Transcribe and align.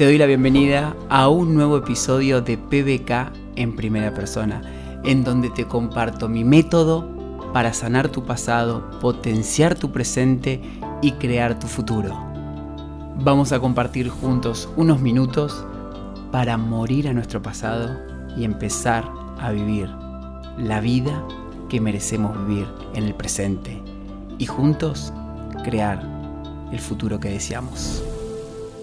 Te 0.00 0.06
doy 0.06 0.16
la 0.16 0.24
bienvenida 0.24 0.96
a 1.10 1.28
un 1.28 1.54
nuevo 1.54 1.76
episodio 1.76 2.40
de 2.40 2.56
PBK 2.56 3.36
en 3.56 3.76
primera 3.76 4.14
persona, 4.14 4.62
en 5.04 5.24
donde 5.24 5.50
te 5.50 5.66
comparto 5.66 6.26
mi 6.26 6.42
método 6.42 7.06
para 7.52 7.74
sanar 7.74 8.08
tu 8.08 8.24
pasado, 8.24 8.98
potenciar 9.02 9.74
tu 9.74 9.92
presente 9.92 10.62
y 11.02 11.12
crear 11.12 11.58
tu 11.58 11.66
futuro. 11.66 12.18
Vamos 13.16 13.52
a 13.52 13.60
compartir 13.60 14.08
juntos 14.08 14.70
unos 14.74 15.02
minutos 15.02 15.66
para 16.32 16.56
morir 16.56 17.06
a 17.06 17.12
nuestro 17.12 17.42
pasado 17.42 17.94
y 18.38 18.44
empezar 18.44 19.04
a 19.38 19.50
vivir 19.50 19.90
la 20.56 20.80
vida 20.80 21.22
que 21.68 21.78
merecemos 21.78 22.38
vivir 22.46 22.66
en 22.94 23.04
el 23.04 23.14
presente 23.14 23.82
y 24.38 24.46
juntos 24.46 25.12
crear 25.62 26.02
el 26.72 26.78
futuro 26.78 27.20
que 27.20 27.28
deseamos 27.28 28.02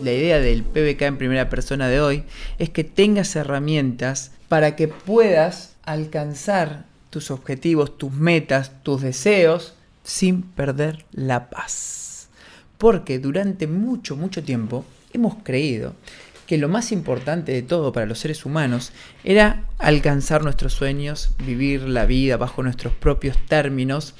la 0.01 0.11
idea 0.11 0.39
del 0.39 0.63
PBK 0.63 1.01
en 1.03 1.17
primera 1.17 1.49
persona 1.49 1.87
de 1.87 2.01
hoy 2.01 2.23
es 2.59 2.69
que 2.69 2.83
tengas 2.83 3.35
herramientas 3.35 4.31
para 4.47 4.75
que 4.75 4.87
puedas 4.87 5.75
alcanzar 5.83 6.85
tus 7.09 7.31
objetivos, 7.31 7.97
tus 7.97 8.11
metas, 8.11 8.71
tus 8.83 9.01
deseos 9.01 9.73
sin 10.03 10.41
perder 10.41 11.05
la 11.11 11.49
paz. 11.49 12.29
Porque 12.77 13.19
durante 13.19 13.67
mucho, 13.67 14.15
mucho 14.15 14.43
tiempo 14.43 14.85
hemos 15.13 15.35
creído 15.43 15.95
que 16.45 16.57
lo 16.57 16.69
más 16.69 16.91
importante 16.91 17.51
de 17.51 17.61
todo 17.61 17.91
para 17.91 18.05
los 18.05 18.19
seres 18.19 18.45
humanos 18.45 18.93
era 19.23 19.65
alcanzar 19.79 20.43
nuestros 20.43 20.73
sueños, 20.73 21.31
vivir 21.45 21.81
la 21.83 22.05
vida 22.05 22.37
bajo 22.37 22.63
nuestros 22.63 22.93
propios 22.93 23.37
términos 23.47 24.15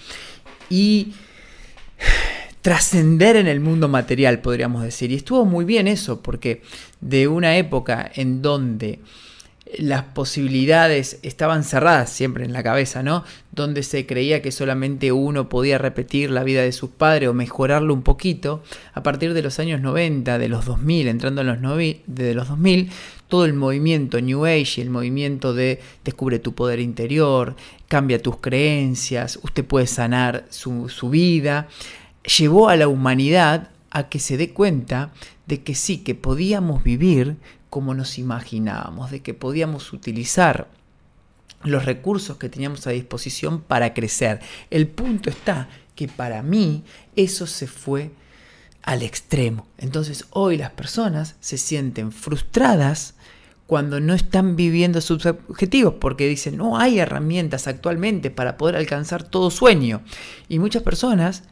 y 0.70 1.14
trascender 2.67 3.38
en 3.38 3.48
el 3.48 3.62
mundo 3.62 3.88
material, 3.88 4.41
podríamos 4.41 4.84
decir. 4.84 5.09
Y 5.13 5.16
estuvo 5.16 5.45
muy 5.45 5.63
bien 5.63 5.88
eso, 5.88 6.21
porque 6.21 6.63
de 6.99 7.30
una 7.30 7.55
época 7.55 8.12
en 8.13 8.41
donde 8.41 8.99
las 9.78 10.03
posibilidades 10.03 11.17
estaban 11.22 11.64
cerradas 11.64 12.09
siempre 12.09 12.44
en 12.44 12.52
la 12.52 12.64
cabeza, 12.64 13.03
¿no? 13.03 13.23
Donde 13.53 13.83
se 13.83 14.05
creía 14.05 14.42
que 14.42 14.52
solamente 14.52 15.14
uno 15.14 15.47
podía 15.47 15.77
repetir 15.77 16.30
la 16.30 16.44
vida 16.44 16.61
de 16.61 16.73
sus 16.73 16.89
padres 16.89 17.30
o 17.30 17.33
mejorarlo 17.33 17.94
un 17.94 18.02
poquito, 18.02 18.61
a 18.94 19.02
partir 19.02 19.33
de 19.33 19.44
los 19.44 19.59
años 19.59 19.80
90, 19.80 20.38
de 20.38 20.49
los 20.49 20.66
2000, 20.66 21.08
entrando 21.08 21.39
en 21.44 21.47
los 21.47 21.77
de 22.05 22.33
los 22.33 22.49
2000, 22.49 22.89
todo 23.30 23.45
el 23.45 23.53
movimiento 23.53 24.20
New 24.20 24.45
Age, 24.45 24.81
el 24.81 24.89
movimiento 24.89 25.53
de 25.53 25.80
descubre 26.03 26.39
tu 26.39 26.53
poder 26.53 26.81
interior, 26.81 27.55
cambia 27.88 28.22
tus 28.22 28.39
creencias, 28.42 29.39
usted 29.42 29.64
puede 29.64 29.88
sanar 29.88 30.44
su, 30.49 30.89
su 30.89 31.09
vida, 31.09 31.70
llevó 32.38 32.70
a 32.70 32.75
la 32.75 32.88
humanidad 32.88 33.70
a 33.89 34.09
que 34.09 34.20
se 34.20 34.38
dé 34.38 34.53
cuenta 34.53 35.11
de 35.45 35.64
que 35.64 35.75
sí, 35.75 36.00
que 36.00 36.16
podíamos 36.16 36.83
vivir 36.83 37.38
como 37.70 37.94
nos 37.94 38.17
imaginábamos, 38.17 39.11
de 39.11 39.22
que 39.22 39.33
podíamos 39.33 39.94
utilizar 39.94 40.67
los 41.64 41.86
recursos 41.86 42.38
que 42.38 42.50
teníamos 42.50 42.86
a 42.88 42.92
disposición 42.92 43.61
para 43.61 43.94
crecer. 43.94 44.39
El 44.70 44.88
punto 44.88 45.30
está 45.30 45.70
que 45.95 46.08
para 46.08 46.44
mí 46.44 46.83
eso 47.16 47.48
se 47.48 47.67
fue 47.67 48.11
al 48.83 49.02
extremo. 49.02 49.67
Entonces 49.78 50.25
hoy 50.30 50.58
las 50.58 50.72
personas 50.72 51.36
se 51.39 51.58
sienten 51.58 52.11
frustradas 52.11 53.16
cuando 53.66 54.00
no 54.00 54.14
están 54.14 54.55
viviendo 54.55 55.02
sus 55.02 55.25
objetivos, 55.25 55.95
porque 56.00 56.28
dicen, 56.28 56.55
no 56.55 56.78
hay 56.78 57.00
herramientas 57.00 57.67
actualmente 57.67 58.31
para 58.31 58.55
poder 58.55 58.78
alcanzar 58.78 59.23
todo 59.23 59.52
sueño. 59.52 60.02
Y 60.48 60.59
muchas 60.59 60.83
personas 60.83 61.44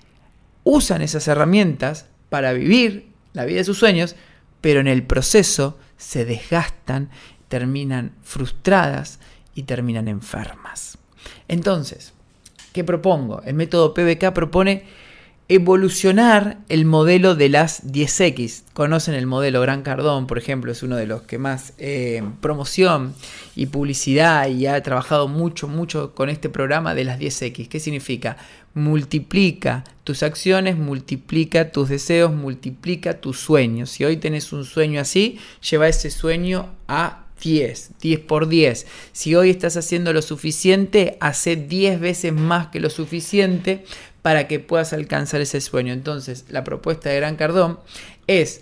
usan 0.66 1.02
esas 1.02 1.30
herramientas 1.30 2.08
para 2.28 2.52
vivir 2.52 3.08
la 3.32 3.46
vida 3.46 3.60
de 3.60 3.64
sus 3.64 3.78
sueños, 3.78 4.18
pero 4.60 4.82
en 4.82 4.88
el 4.88 5.04
proceso 5.04 5.78
se 5.96 6.26
desgastan, 6.26 7.10
terminan 7.48 8.12
frustradas 8.24 9.20
y 9.54 9.64
terminan 9.64 10.10
enfermas. 10.10 10.98
Entonces, 11.48 12.14
¿qué 12.74 12.84
propongo? 12.84 13.42
El 13.46 13.54
método 13.54 13.94
PBK 13.94 14.34
propone 14.34 14.84
evolucionar 15.48 16.58
el 16.70 16.86
modelo 16.86 17.36
de 17.36 17.50
las 17.50 17.86
10X. 17.86 18.64
Conocen 18.74 19.14
el 19.14 19.28
modelo 19.28 19.62
Gran 19.62 19.84
Cardón, 19.84 20.26
por 20.26 20.40
ejemplo, 20.40 20.72
es 20.72 20.82
uno 20.82 20.96
de 20.96 21.06
los 21.06 21.22
que 21.22 21.38
más 21.38 21.74
eh, 21.78 22.24
promoción 22.42 23.14
y 23.56 23.68
publicidad 23.68 24.48
y 24.48 24.66
ha 24.66 24.82
trabajado 24.82 25.28
mucho, 25.28 25.68
mucho 25.68 26.16
con 26.16 26.30
este 26.30 26.50
programa 26.50 26.96
de 26.96 27.04
las 27.04 27.20
10X. 27.20 27.68
¿Qué 27.68 27.80
significa? 27.80 28.38
Multiplica 28.76 29.84
tus 30.04 30.22
acciones, 30.22 30.78
multiplica 30.78 31.72
tus 31.72 31.90
deseos, 31.90 32.32
multiplica 32.32 33.20
tus 33.20 33.40
sueños. 33.40 33.90
Si 33.90 34.06
hoy 34.06 34.18
tenés 34.18 34.54
un 34.54 34.66
sueño 34.66 35.02
así, 35.02 35.40
lleva 35.68 35.88
ese 35.88 36.12
sueño 36.12 36.70
a 36.88 37.26
10, 37.42 37.92
10 38.00 38.20
por 38.20 38.48
10. 38.48 38.86
Si 39.12 39.34
hoy 39.34 39.50
estás 39.50 39.78
haciendo 39.78 40.14
lo 40.14 40.22
suficiente, 40.22 41.18
hace 41.20 41.56
10 41.56 42.00
veces 42.00 42.34
más 42.34 42.68
que 42.68 42.80
lo 42.80 42.90
suficiente 42.92 43.84
para 44.22 44.48
que 44.48 44.60
puedas 44.60 44.94
alcanzar 44.94 45.42
ese 45.42 45.62
sueño. 45.62 45.94
Entonces, 45.94 46.46
la 46.50 46.64
propuesta 46.64 47.10
de 47.10 47.18
Gran 47.18 47.36
Cardón 47.36 47.80
es 48.28 48.62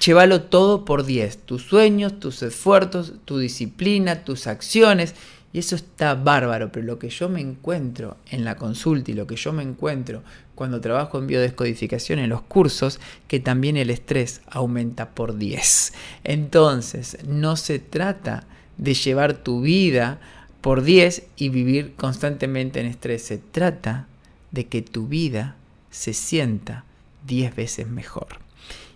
llévalo 0.00 0.42
todo 0.42 0.84
por 0.84 1.04
10. 1.04 1.38
Tus 1.38 1.62
sueños, 1.62 2.20
tus 2.20 2.42
esfuerzos, 2.42 3.14
tu 3.24 3.38
disciplina, 3.38 4.24
tus 4.24 4.46
acciones. 4.46 5.14
Y 5.52 5.58
eso 5.58 5.76
está 5.76 6.14
bárbaro, 6.14 6.72
pero 6.72 6.86
lo 6.86 6.98
que 6.98 7.10
yo 7.10 7.28
me 7.28 7.40
encuentro 7.40 8.16
en 8.30 8.44
la 8.44 8.56
consulta 8.56 9.10
y 9.10 9.14
lo 9.14 9.26
que 9.26 9.36
yo 9.36 9.52
me 9.52 9.62
encuentro 9.62 10.22
cuando 10.54 10.80
trabajo 10.80 11.18
en 11.18 11.26
biodescodificación 11.26 12.18
en 12.18 12.30
los 12.30 12.42
cursos, 12.42 13.00
que 13.28 13.38
también 13.40 13.76
el 13.76 13.90
estrés 13.90 14.40
aumenta 14.46 15.10
por 15.10 15.36
10. 15.36 15.92
Entonces, 16.24 17.18
no 17.26 17.56
se 17.56 17.78
trata 17.78 18.46
de 18.78 18.94
llevar 18.94 19.34
tu 19.42 19.60
vida 19.60 20.20
por 20.62 20.82
10 20.82 21.24
y 21.36 21.50
vivir 21.50 21.94
constantemente 21.96 22.80
en 22.80 22.86
estrés. 22.86 23.22
Se 23.22 23.36
trata 23.38 24.06
de 24.52 24.66
que 24.66 24.80
tu 24.80 25.06
vida 25.06 25.56
se 25.90 26.14
sienta 26.14 26.84
10 27.26 27.54
veces 27.54 27.88
mejor. 27.88 28.38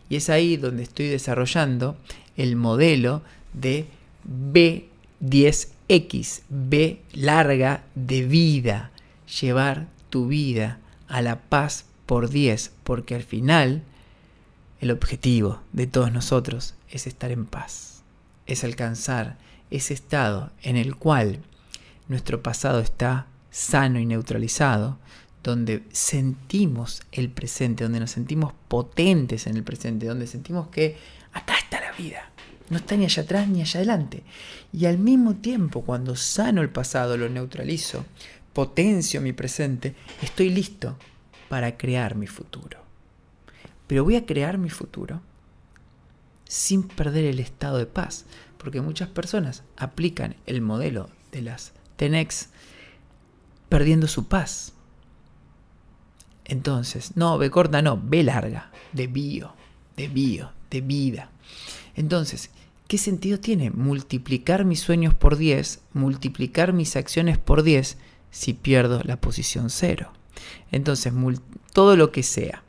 Y 0.09 0.17
es 0.17 0.31
ahí 0.31 0.57
donde 0.57 0.85
estoy 0.85 1.09
desarrollando 1.09 1.97
el 2.37 2.57
modelo 2.57 3.23
de 3.53 3.87
B10X, 5.89 6.43
B 6.49 7.03
larga 7.13 7.85
de 7.95 8.25
vida, 8.25 8.91
llevar 9.41 9.89
tu 10.11 10.27
vida 10.27 10.79
a 11.09 11.23
la 11.23 11.41
paz 11.41 11.87
por 12.07 12.31
10, 12.31 12.73
porque 12.85 13.15
al 13.15 13.23
final 13.23 13.83
el 14.81 14.91
objetivo 14.91 15.61
de 15.73 15.87
todos 15.87 16.13
nosotros 16.13 16.75
es 16.91 17.07
estar 17.07 17.31
en 17.31 17.47
paz, 17.47 18.03
es 18.47 18.65
alcanzar 18.65 19.39
ese 19.71 19.95
estado 19.95 20.53
en 20.63 20.77
el 20.77 20.97
cual 20.97 21.41
nuestro 22.09 22.43
pasado 22.43 22.81
está 22.81 23.27
sano 23.51 23.99
y 23.99 24.07
neutralizado, 24.07 24.99
donde 25.43 25.85
sentimos 25.93 27.03
el 27.13 27.31
presente, 27.31 27.85
donde 27.85 28.01
nos 28.01 28.11
sentimos 28.11 28.53
potentes 28.69 29.47
en 29.47 29.57
el 29.57 29.63
presente, 29.63 30.07
donde 30.07 30.27
sentimos 30.27 30.69
que 30.69 30.97
acá 31.33 31.57
está 31.59 31.81
la 31.81 31.93
vida, 31.93 32.31
no 32.71 32.77
está 32.79 32.97
ni 32.97 33.05
allá 33.05 33.23
atrás 33.23 33.49
ni 33.49 33.61
allá 33.61 33.79
adelante. 33.79 34.23
Y 34.73 34.87
al 34.87 34.99
mismo 34.99 35.37
tiempo, 35.37 35.83
cuando 35.83 36.17
sano 36.17 36.63
el 36.63 36.71
pasado, 36.71 37.17
lo 37.17 37.29
neutralizo, 37.29 38.05
potencio 38.53 39.21
mi 39.21 39.33
presente, 39.33 39.95
estoy 40.23 40.51
listo 40.51 40.97
para 41.49 41.77
crear 41.77 42.15
mi 42.15 42.27
futuro. 42.27 42.79
Pero 43.87 44.05
voy 44.05 44.17
a 44.17 44.27
crear 44.27 44.59
mi 44.59 44.71
futuro 44.71 45.21
sin 46.49 46.83
perder 46.85 47.25
el 47.25 47.41
estado 47.41 47.79
de 47.79 47.87
paz, 47.87 48.25
porque 48.59 48.81
muchas 48.81 49.09
personas 49.09 49.63
aplican 49.77 50.37
el 50.47 50.61
modelo 50.61 51.11
de 51.33 51.43
las 51.43 51.73
Tenex 51.97 52.51
perdiendo 53.69 54.07
su 54.07 54.29
paz 54.29 54.73
entonces, 56.47 57.17
no, 57.17 57.39
B 57.39 57.51
corta 57.51 57.83
no, 57.83 58.01
B 58.01 58.23
larga, 58.23 58.71
de 58.93 59.09
bio, 59.09 59.53
de 59.97 60.09
bio, 60.09 60.53
de 60.71 60.81
vida. 60.81 61.31
Entonces, 61.97 62.51
¿qué 62.89 62.99
sentido 62.99 63.39
tiene 63.39 63.71
multiplicar 63.71 64.65
mis 64.65 64.81
sueños 64.81 65.15
por 65.15 65.37
10, 65.37 65.81
multiplicar 65.93 66.73
mis 66.73 66.97
acciones 66.97 67.39
por 67.39 67.63
10 67.63 67.99
si 68.31 68.53
pierdo 68.53 69.03
la 69.05 69.21
posición 69.21 69.71
0? 69.71 70.13
Entonces, 70.71 71.13
todo 71.73 71.97
lo 71.97 72.13
que 72.13 72.23
sea 72.23 72.63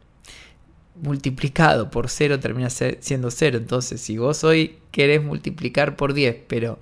multiplicado 1.02 1.92
por 1.92 2.10
0 2.10 2.40
termina 2.40 2.70
siendo 2.70 3.32
0. 3.32 3.58
Entonces, 3.58 4.02
si 4.02 4.18
vos 4.18 4.44
hoy 4.44 4.80
querés 4.92 5.24
multiplicar 5.24 5.96
por 5.96 6.14
10, 6.14 6.38
pero 6.48 6.80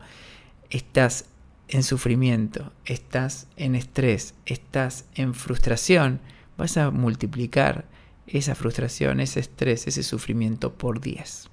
estás 0.69 1.25
en 1.67 1.83
sufrimiento, 1.83 2.71
estás 2.85 3.47
en 3.57 3.75
estrés, 3.75 4.35
estás 4.45 5.05
en 5.15 5.33
frustración, 5.33 6.21
vas 6.57 6.77
a 6.77 6.91
multiplicar 6.91 7.85
esa 8.27 8.55
frustración, 8.55 9.19
ese 9.19 9.39
estrés, 9.39 9.87
ese 9.87 10.03
sufrimiento 10.03 10.73
por 10.73 11.01
10. 11.01 11.49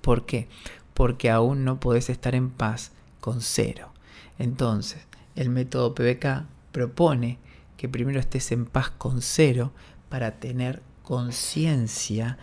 ¿Por 0.00 0.26
qué? 0.26 0.48
Porque 0.94 1.30
aún 1.30 1.64
no 1.64 1.80
podés 1.80 2.10
estar 2.10 2.34
en 2.34 2.50
paz 2.50 2.92
con 3.20 3.40
cero. 3.40 3.90
Entonces, 4.38 5.00
el 5.34 5.50
método 5.50 5.94
PBK 5.94 6.44
propone 6.72 7.38
que 7.76 7.88
primero 7.88 8.20
estés 8.20 8.52
en 8.52 8.66
paz 8.66 8.90
con 8.90 9.22
cero 9.22 9.72
para 10.08 10.32
tener 10.32 10.82
conciencia 11.02 12.38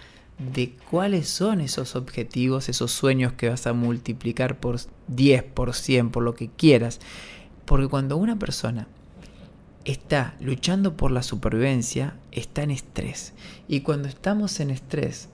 de 0.53 0.75
cuáles 0.89 1.29
son 1.29 1.61
esos 1.61 1.95
objetivos, 1.95 2.67
esos 2.67 2.91
sueños 2.91 3.33
que 3.33 3.49
vas 3.49 3.67
a 3.67 3.73
multiplicar 3.73 4.59
por 4.59 4.79
10, 5.07 5.43
por 5.43 5.73
100, 5.73 6.09
por 6.11 6.23
lo 6.23 6.35
que 6.35 6.49
quieras. 6.49 6.99
Porque 7.65 7.87
cuando 7.87 8.17
una 8.17 8.37
persona 8.37 8.87
está 9.85 10.35
luchando 10.39 10.97
por 10.97 11.11
la 11.11 11.23
supervivencia, 11.23 12.15
está 12.31 12.63
en 12.63 12.71
estrés. 12.71 13.33
Y 13.67 13.81
cuando 13.81 14.07
estamos 14.07 14.59
en 14.59 14.71
estrés, 14.71 15.29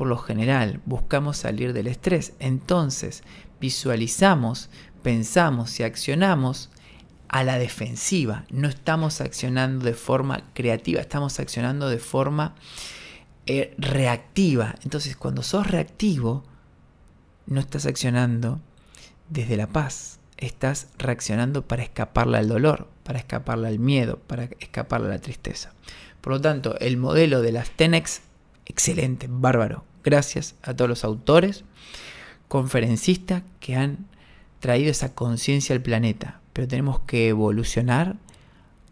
por 0.00 0.08
lo 0.08 0.16
general 0.16 0.80
buscamos 0.86 1.36
salir 1.36 1.74
del 1.74 1.86
estrés. 1.86 2.32
Entonces 2.38 3.22
visualizamos, 3.60 4.70
pensamos 5.02 5.78
y 5.78 5.82
accionamos 5.82 6.70
a 7.28 7.44
la 7.44 7.58
defensiva. 7.58 8.46
No 8.48 8.68
estamos 8.68 9.20
accionando 9.20 9.84
de 9.84 9.92
forma 9.92 10.42
creativa, 10.54 11.02
estamos 11.02 11.38
accionando 11.38 11.90
de 11.90 11.98
forma 11.98 12.54
eh, 13.44 13.74
reactiva. 13.76 14.74
Entonces 14.84 15.18
cuando 15.18 15.42
sos 15.42 15.66
reactivo, 15.66 16.44
no 17.44 17.60
estás 17.60 17.84
accionando 17.84 18.58
desde 19.28 19.58
la 19.58 19.66
paz, 19.66 20.18
estás 20.38 20.86
reaccionando 20.96 21.68
para 21.68 21.82
escaparle 21.82 22.38
al 22.38 22.48
dolor, 22.48 22.88
para 23.02 23.18
escaparle 23.18 23.68
al 23.68 23.78
miedo, 23.78 24.18
para 24.26 24.44
escaparle 24.60 25.08
a 25.08 25.10
la 25.10 25.18
tristeza. 25.18 25.74
Por 26.22 26.32
lo 26.32 26.40
tanto, 26.40 26.78
el 26.78 26.96
modelo 26.96 27.42
de 27.42 27.52
las 27.52 27.68
TENEX, 27.72 28.22
excelente, 28.64 29.26
bárbaro. 29.28 29.89
Gracias 30.04 30.54
a 30.62 30.74
todos 30.74 30.88
los 30.88 31.04
autores, 31.04 31.64
conferencistas 32.48 33.42
que 33.60 33.76
han 33.76 34.06
traído 34.60 34.90
esa 34.90 35.14
conciencia 35.14 35.74
al 35.74 35.82
planeta. 35.82 36.40
Pero 36.52 36.68
tenemos 36.68 37.00
que 37.00 37.28
evolucionar 37.28 38.16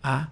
a 0.02 0.30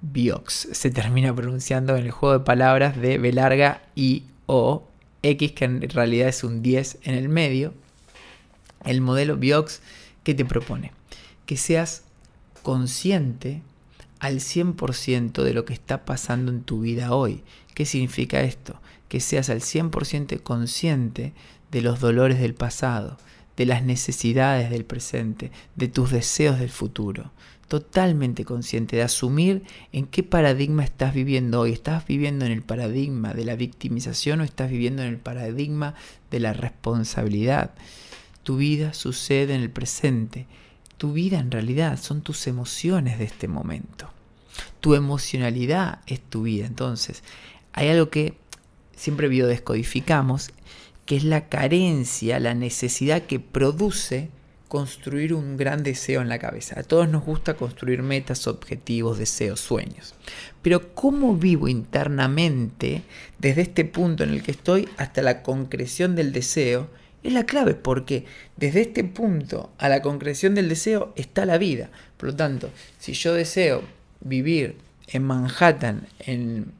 Biox. 0.00 0.68
Se 0.72 0.90
termina 0.90 1.34
pronunciando 1.34 1.96
en 1.96 2.04
el 2.04 2.10
juego 2.10 2.38
de 2.38 2.44
palabras 2.44 2.96
de 2.96 3.18
B 3.18 3.32
larga 3.32 3.82
y 3.94 4.24
O 4.46 4.86
X, 5.22 5.52
que 5.52 5.64
en 5.64 5.88
realidad 5.88 6.28
es 6.28 6.44
un 6.44 6.62
10 6.62 6.98
en 7.04 7.14
el 7.14 7.28
medio. 7.28 7.72
El 8.84 9.00
modelo 9.00 9.36
Biox 9.36 9.80
que 10.22 10.34
te 10.34 10.44
propone 10.44 10.92
que 11.46 11.56
seas 11.56 12.02
consciente 12.62 13.62
al 14.18 14.36
100% 14.36 15.42
de 15.42 15.54
lo 15.54 15.64
que 15.64 15.74
está 15.74 16.04
pasando 16.04 16.50
en 16.50 16.62
tu 16.62 16.80
vida 16.80 17.14
hoy. 17.14 17.42
¿Qué 17.74 17.84
significa 17.84 18.40
esto? 18.40 18.80
Que 19.08 19.20
seas 19.20 19.50
al 19.50 19.60
100% 19.60 20.42
consciente 20.42 21.32
de 21.70 21.82
los 21.82 22.00
dolores 22.00 22.40
del 22.40 22.54
pasado, 22.54 23.18
de 23.56 23.66
las 23.66 23.84
necesidades 23.84 24.70
del 24.70 24.84
presente, 24.84 25.52
de 25.76 25.88
tus 25.88 26.10
deseos 26.10 26.58
del 26.58 26.70
futuro. 26.70 27.32
Totalmente 27.68 28.44
consciente 28.44 28.96
de 28.96 29.02
asumir 29.02 29.64
en 29.92 30.06
qué 30.06 30.22
paradigma 30.22 30.84
estás 30.84 31.14
viviendo 31.14 31.60
hoy. 31.60 31.72
¿Estás 31.72 32.06
viviendo 32.06 32.44
en 32.44 32.52
el 32.52 32.62
paradigma 32.62 33.34
de 33.34 33.44
la 33.44 33.56
victimización 33.56 34.40
o 34.40 34.44
estás 34.44 34.70
viviendo 34.70 35.02
en 35.02 35.08
el 35.08 35.18
paradigma 35.18 35.94
de 36.30 36.40
la 36.40 36.52
responsabilidad? 36.52 37.74
Tu 38.42 38.56
vida 38.56 38.92
sucede 38.92 39.54
en 39.54 39.62
el 39.62 39.70
presente 39.70 40.46
tu 40.96 41.12
vida 41.12 41.38
en 41.38 41.50
realidad 41.50 42.00
son 42.00 42.22
tus 42.22 42.46
emociones 42.46 43.18
de 43.18 43.24
este 43.24 43.48
momento. 43.48 44.10
Tu 44.80 44.94
emocionalidad 44.94 46.00
es 46.06 46.20
tu 46.20 46.42
vida. 46.42 46.66
Entonces, 46.66 47.22
hay 47.72 47.88
algo 47.88 48.10
que 48.10 48.38
siempre 48.96 49.28
biodescodificamos, 49.28 50.50
que 51.06 51.16
es 51.16 51.24
la 51.24 51.48
carencia, 51.48 52.40
la 52.40 52.54
necesidad 52.54 53.22
que 53.22 53.40
produce 53.40 54.30
construir 54.68 55.34
un 55.34 55.56
gran 55.56 55.84
deseo 55.84 56.20
en 56.20 56.28
la 56.28 56.40
cabeza. 56.40 56.80
A 56.80 56.82
todos 56.82 57.08
nos 57.08 57.24
gusta 57.24 57.54
construir 57.54 58.02
metas, 58.02 58.48
objetivos, 58.48 59.18
deseos, 59.18 59.60
sueños. 59.60 60.14
Pero 60.62 60.94
¿cómo 60.94 61.36
vivo 61.36 61.68
internamente 61.68 63.02
desde 63.38 63.62
este 63.62 63.84
punto 63.84 64.24
en 64.24 64.30
el 64.30 64.42
que 64.42 64.50
estoy 64.50 64.88
hasta 64.96 65.22
la 65.22 65.42
concreción 65.42 66.16
del 66.16 66.32
deseo? 66.32 66.88
Es 67.22 67.32
la 67.32 67.44
clave 67.44 67.74
porque 67.74 68.24
desde 68.56 68.80
este 68.80 69.04
punto 69.04 69.70
a 69.78 69.88
la 69.88 70.02
concreción 70.02 70.56
del 70.56 70.68
deseo 70.68 71.12
está 71.14 71.46
la 71.46 71.58
vida. 71.58 71.90
Por 72.16 72.30
lo 72.30 72.34
tanto, 72.34 72.70
si 72.98 73.12
yo 73.12 73.32
deseo 73.32 73.82
vivir 74.22 74.76
en 75.06 75.22
Manhattan, 75.22 76.08
en 76.18 76.72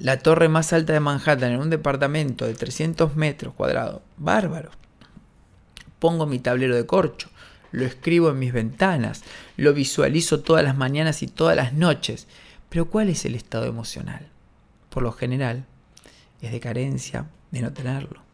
la 0.00 0.18
torre 0.18 0.48
más 0.48 0.72
alta 0.72 0.92
de 0.92 1.00
Manhattan, 1.00 1.52
en 1.52 1.60
un 1.60 1.70
departamento 1.70 2.46
de 2.46 2.54
300 2.54 3.16
metros 3.16 3.54
cuadrados, 3.54 4.02
bárbaro. 4.16 4.70
Pongo 5.98 6.26
mi 6.26 6.38
tablero 6.38 6.76
de 6.76 6.86
corcho, 6.86 7.28
lo 7.72 7.84
escribo 7.84 8.30
en 8.30 8.38
mis 8.38 8.52
ventanas, 8.52 9.22
lo 9.56 9.74
visualizo 9.74 10.40
todas 10.40 10.64
las 10.64 10.76
mañanas 10.76 11.22
y 11.22 11.26
todas 11.26 11.56
las 11.56 11.72
noches. 11.72 12.26
Pero 12.68 12.90
¿cuál 12.90 13.08
es 13.08 13.24
el 13.24 13.34
estado 13.34 13.66
emocional? 13.66 14.28
Por 14.90 15.02
lo 15.02 15.12
general, 15.12 15.64
es 16.40 16.52
de 16.52 16.60
carencia, 16.60 17.26
de 17.50 17.62
no 17.62 17.72
tenerlo 17.72 18.28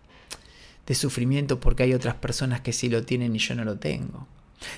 de 0.87 0.95
sufrimiento 0.95 1.61
porque 1.61 1.85
hay 1.85 1.95
otras 1.95 2.15
personas 2.17 2.61
que 2.61 2.73
sí 2.73 2.89
lo 2.89 3.05
tienen 3.05 3.35
y 3.35 3.39
yo 3.39 3.55
no 3.55 3.65
lo 3.65 3.77
tengo, 3.77 4.27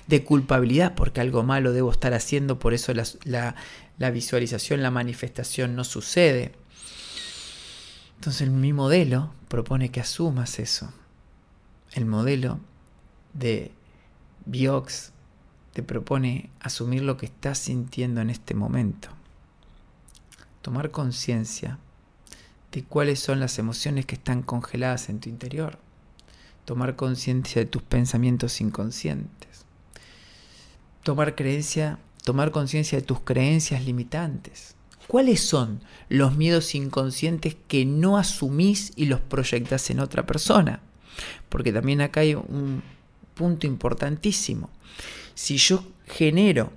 de 0.07 0.25
culpabilidad 0.25 0.95
porque 0.95 1.21
algo 1.21 1.43
malo 1.43 1.73
debo 1.73 1.91
estar 1.91 2.15
haciendo, 2.15 2.59
por 2.59 2.75
eso 2.75 2.93
la, 2.95 3.55
la 3.99 4.11
visualización, 4.11 4.83
la 4.83 4.91
manifestación 4.91 5.77
no 5.77 5.85
sucede. 5.85 6.53
Entonces 8.17 8.51
mi 8.51 8.73
modelo 8.73 9.33
propone 9.49 9.91
que 9.91 10.01
asumas 10.01 10.59
eso. 10.59 10.93
El 11.93 12.07
modelo 12.07 12.59
de 13.33 13.73
Biox 14.45 15.13
te 15.73 15.83
propone 15.83 16.51
asumir 16.61 17.03
lo 17.03 17.17
que 17.17 17.27
estás 17.27 17.59
sintiendo 17.59 18.21
en 18.21 18.31
este 18.31 18.55
momento. 18.55 19.09
Tomar 20.63 20.91
conciencia 20.91 21.79
de 22.73 22.83
cuáles 22.83 23.21
son 23.21 23.41
las 23.41 23.59
emociones 23.59 24.07
que 24.07 24.17
están 24.17 24.43
congeladas 24.43 25.09
en 25.09 25.21
tu 25.21 25.29
interior 25.29 25.79
tomar 26.67 26.97
conciencia 26.97 27.63
de 27.63 27.67
tus 27.67 27.81
pensamientos 27.81 28.61
inconscientes, 28.61 29.65
tomar 31.03 31.35
creencia, 31.35 31.99
tomar 32.25 32.51
conciencia 32.51 32.99
de 32.99 33.07
tus 33.07 33.21
creencias 33.21 33.85
limitantes. 33.85 34.75
¿Cuáles 35.07 35.41
son 35.41 35.81
los 36.09 36.37
miedos 36.37 36.75
inconscientes 36.75 37.57
que 37.69 37.85
no 37.85 38.19
asumís 38.19 38.93
y 38.97 39.07
los 39.07 39.21
proyectas 39.21 39.91
en 39.91 40.01
otra 40.01 40.27
persona? 40.27 40.81
Porque 41.49 41.73
también 41.73 42.01
acá 42.01 42.21
hay 42.21 42.35
un 42.35 42.83
punto 43.35 43.67
importantísimo. 43.67 44.71
Si 45.35 45.59
yo 45.59 45.85
genero 46.07 46.73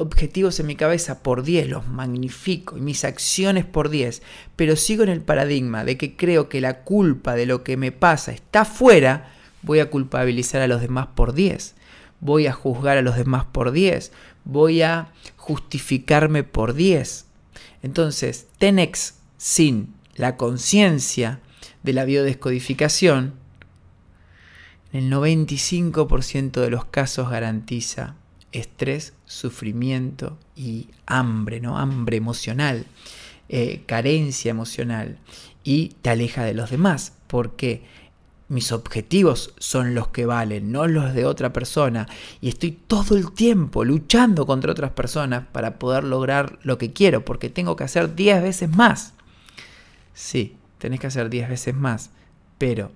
objetivos 0.00 0.58
en 0.58 0.66
mi 0.66 0.76
cabeza 0.76 1.22
por 1.22 1.42
10, 1.42 1.68
los 1.68 1.86
magnifico 1.86 2.78
y 2.78 2.80
mis 2.80 3.04
acciones 3.04 3.66
por 3.66 3.90
10, 3.90 4.22
pero 4.56 4.74
sigo 4.76 5.02
en 5.02 5.10
el 5.10 5.20
paradigma 5.20 5.84
de 5.84 5.98
que 5.98 6.16
creo 6.16 6.48
que 6.48 6.60
la 6.60 6.84
culpa 6.84 7.34
de 7.34 7.46
lo 7.46 7.62
que 7.62 7.76
me 7.76 7.92
pasa 7.92 8.32
está 8.32 8.64
fuera, 8.64 9.32
voy 9.62 9.78
a 9.78 9.90
culpabilizar 9.90 10.62
a 10.62 10.68
los 10.68 10.80
demás 10.80 11.08
por 11.14 11.34
10, 11.34 11.74
voy 12.20 12.46
a 12.46 12.52
juzgar 12.52 12.96
a 12.96 13.02
los 13.02 13.16
demás 13.16 13.44
por 13.44 13.72
10, 13.72 14.10
voy 14.44 14.80
a 14.82 15.12
justificarme 15.36 16.44
por 16.44 16.72
10. 16.74 17.26
Entonces, 17.82 18.48
Tenex 18.58 19.14
sin 19.36 19.94
la 20.14 20.36
conciencia 20.36 21.40
de 21.82 21.92
la 21.92 22.04
biodescodificación, 22.04 23.34
en 24.92 25.04
el 25.04 25.12
95% 25.12 26.60
de 26.60 26.70
los 26.70 26.84
casos 26.84 27.30
garantiza 27.30 28.16
estrés, 28.52 29.14
sufrimiento 29.24 30.38
y 30.56 30.88
hambre, 31.06 31.60
¿no? 31.60 31.78
Hambre 31.78 32.16
emocional, 32.16 32.86
eh, 33.48 33.82
carencia 33.86 34.50
emocional 34.50 35.18
y 35.62 35.90
te 36.02 36.10
aleja 36.10 36.44
de 36.44 36.54
los 36.54 36.70
demás 36.70 37.14
porque 37.26 37.84
mis 38.50 38.72
objetivos 38.72 39.54
son 39.58 39.94
los 39.94 40.08
que 40.08 40.26
valen, 40.26 40.72
no 40.72 40.88
los 40.88 41.14
de 41.14 41.24
otra 41.24 41.52
persona. 41.52 42.08
Y 42.40 42.48
estoy 42.48 42.72
todo 42.72 43.16
el 43.16 43.32
tiempo 43.32 43.84
luchando 43.84 44.44
contra 44.44 44.72
otras 44.72 44.90
personas 44.90 45.44
para 45.52 45.78
poder 45.78 46.02
lograr 46.02 46.58
lo 46.62 46.76
que 46.76 46.92
quiero, 46.92 47.24
porque 47.24 47.48
tengo 47.48 47.76
que 47.76 47.84
hacer 47.84 48.16
10 48.16 48.42
veces 48.42 48.68
más. 48.68 49.14
Sí, 50.14 50.56
tenés 50.78 50.98
que 50.98 51.06
hacer 51.06 51.30
10 51.30 51.48
veces 51.48 51.74
más. 51.76 52.10
Pero 52.58 52.90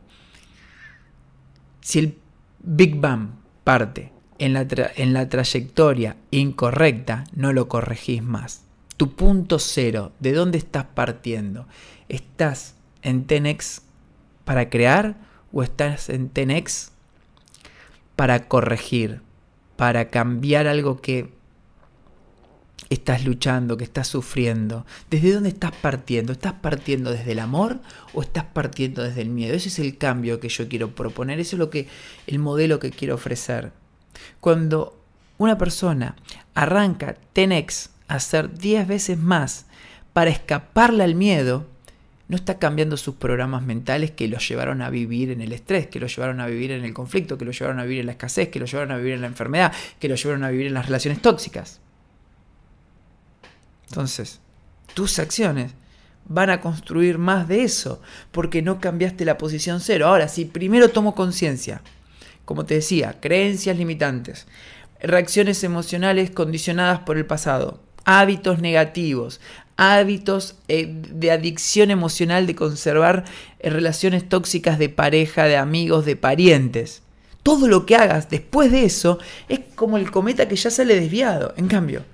si 1.80 2.00
el 2.00 2.18
Big 2.58 2.96
Bang 3.00 3.28
parte 3.62 4.12
en 4.38 4.54
la, 4.54 4.66
en 4.96 5.12
la 5.12 5.28
trayectoria 5.28 6.16
incorrecta, 6.32 7.24
no 7.32 7.52
lo 7.52 7.68
corregís 7.68 8.24
más. 8.24 8.64
Tu 8.96 9.14
punto 9.14 9.60
cero, 9.60 10.10
¿de 10.18 10.32
dónde 10.32 10.58
estás 10.58 10.84
partiendo? 10.84 11.68
¿Estás 12.08 12.74
en 13.02 13.24
Tenex 13.26 13.82
para 14.44 14.68
crear 14.68 15.16
o 15.54 15.62
estás 15.62 16.10
en 16.10 16.28
Tenex 16.28 16.90
para 18.16 18.48
corregir, 18.48 19.22
para 19.76 20.10
cambiar 20.10 20.66
algo 20.66 21.00
que 21.00 21.32
estás 22.90 23.24
luchando, 23.24 23.76
que 23.76 23.84
estás 23.84 24.08
sufriendo? 24.08 24.84
¿Desde 25.10 25.32
dónde 25.32 25.50
estás 25.50 25.72
partiendo? 25.72 26.32
¿Estás 26.32 26.54
partiendo 26.54 27.12
desde 27.12 27.32
el 27.32 27.38
amor 27.38 27.80
o 28.12 28.22
estás 28.22 28.44
partiendo 28.44 29.02
desde 29.02 29.22
el 29.22 29.30
miedo? 29.30 29.54
Ese 29.54 29.68
es 29.68 29.78
el 29.78 29.96
cambio 29.96 30.40
que 30.40 30.48
yo 30.48 30.68
quiero 30.68 30.94
proponer, 30.94 31.38
ese 31.40 31.54
es 31.56 31.60
lo 31.60 31.70
que 31.70 31.88
el 32.26 32.38
modelo 32.40 32.80
que 32.80 32.90
quiero 32.90 33.14
ofrecer. 33.14 33.72
Cuando 34.40 35.00
una 35.38 35.56
persona 35.56 36.16
arranca 36.54 37.16
Tenex 37.32 37.90
a 38.08 38.16
hacer 38.16 38.58
10 38.58 38.86
veces 38.86 39.18
más 39.18 39.66
para 40.12 40.30
escaparle 40.30 41.04
al 41.04 41.14
miedo, 41.14 41.66
no 42.28 42.36
está 42.36 42.58
cambiando 42.58 42.96
sus 42.96 43.16
programas 43.16 43.62
mentales 43.62 44.10
que 44.12 44.28
los 44.28 44.48
llevaron 44.48 44.80
a 44.82 44.90
vivir 44.90 45.30
en 45.30 45.40
el 45.40 45.52
estrés, 45.52 45.86
que 45.88 46.00
los 46.00 46.14
llevaron 46.14 46.40
a 46.40 46.46
vivir 46.46 46.70
en 46.70 46.84
el 46.84 46.94
conflicto, 46.94 47.36
que 47.36 47.44
los 47.44 47.58
llevaron 47.58 47.80
a 47.80 47.84
vivir 47.84 48.00
en 48.00 48.06
la 48.06 48.12
escasez, 48.12 48.48
que 48.48 48.60
los 48.60 48.70
llevaron 48.70 48.92
a 48.92 48.96
vivir 48.96 49.14
en 49.14 49.20
la 49.20 49.26
enfermedad, 49.26 49.72
que 50.00 50.08
los 50.08 50.22
llevaron 50.22 50.44
a 50.44 50.50
vivir 50.50 50.66
en 50.66 50.74
las 50.74 50.86
relaciones 50.86 51.20
tóxicas. 51.20 51.80
Entonces, 53.88 54.40
tus 54.94 55.18
acciones 55.18 55.72
van 56.26 56.48
a 56.48 56.60
construir 56.60 57.18
más 57.18 57.46
de 57.46 57.62
eso, 57.62 58.00
porque 58.32 58.62
no 58.62 58.80
cambiaste 58.80 59.24
la 59.24 59.36
posición 59.36 59.80
cero. 59.80 60.08
Ahora, 60.08 60.28
si 60.28 60.46
primero 60.46 60.88
tomo 60.88 61.14
conciencia, 61.14 61.82
como 62.44 62.64
te 62.64 62.74
decía, 62.74 63.18
creencias 63.20 63.76
limitantes, 63.76 64.46
reacciones 65.02 65.62
emocionales 65.64 66.30
condicionadas 66.30 67.00
por 67.00 67.18
el 67.18 67.26
pasado, 67.26 67.82
hábitos 68.04 68.60
negativos, 68.60 69.40
hábitos 69.76 70.56
eh, 70.68 70.86
de 70.88 71.30
adicción 71.30 71.90
emocional 71.90 72.46
de 72.46 72.54
conservar 72.54 73.24
eh, 73.58 73.70
relaciones 73.70 74.28
tóxicas 74.28 74.78
de 74.78 74.88
pareja, 74.88 75.44
de 75.44 75.56
amigos, 75.56 76.04
de 76.04 76.16
parientes. 76.16 77.02
Todo 77.42 77.68
lo 77.68 77.84
que 77.84 77.96
hagas 77.96 78.30
después 78.30 78.70
de 78.70 78.84
eso 78.84 79.18
es 79.48 79.60
como 79.74 79.98
el 79.98 80.10
cometa 80.10 80.48
que 80.48 80.56
ya 80.56 80.70
sale 80.70 80.98
desviado. 80.98 81.54
En 81.56 81.68
cambio, 81.68 82.04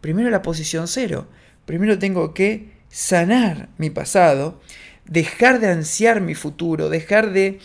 primero 0.00 0.30
la 0.30 0.42
posición 0.42 0.88
cero. 0.88 1.26
Primero 1.64 1.98
tengo 1.98 2.34
que 2.34 2.72
sanar 2.88 3.68
mi 3.78 3.90
pasado, 3.90 4.60
dejar 5.04 5.60
de 5.60 5.68
ansiar 5.68 6.20
mi 6.20 6.34
futuro, 6.34 6.88
dejar 6.88 7.32
de 7.32 7.60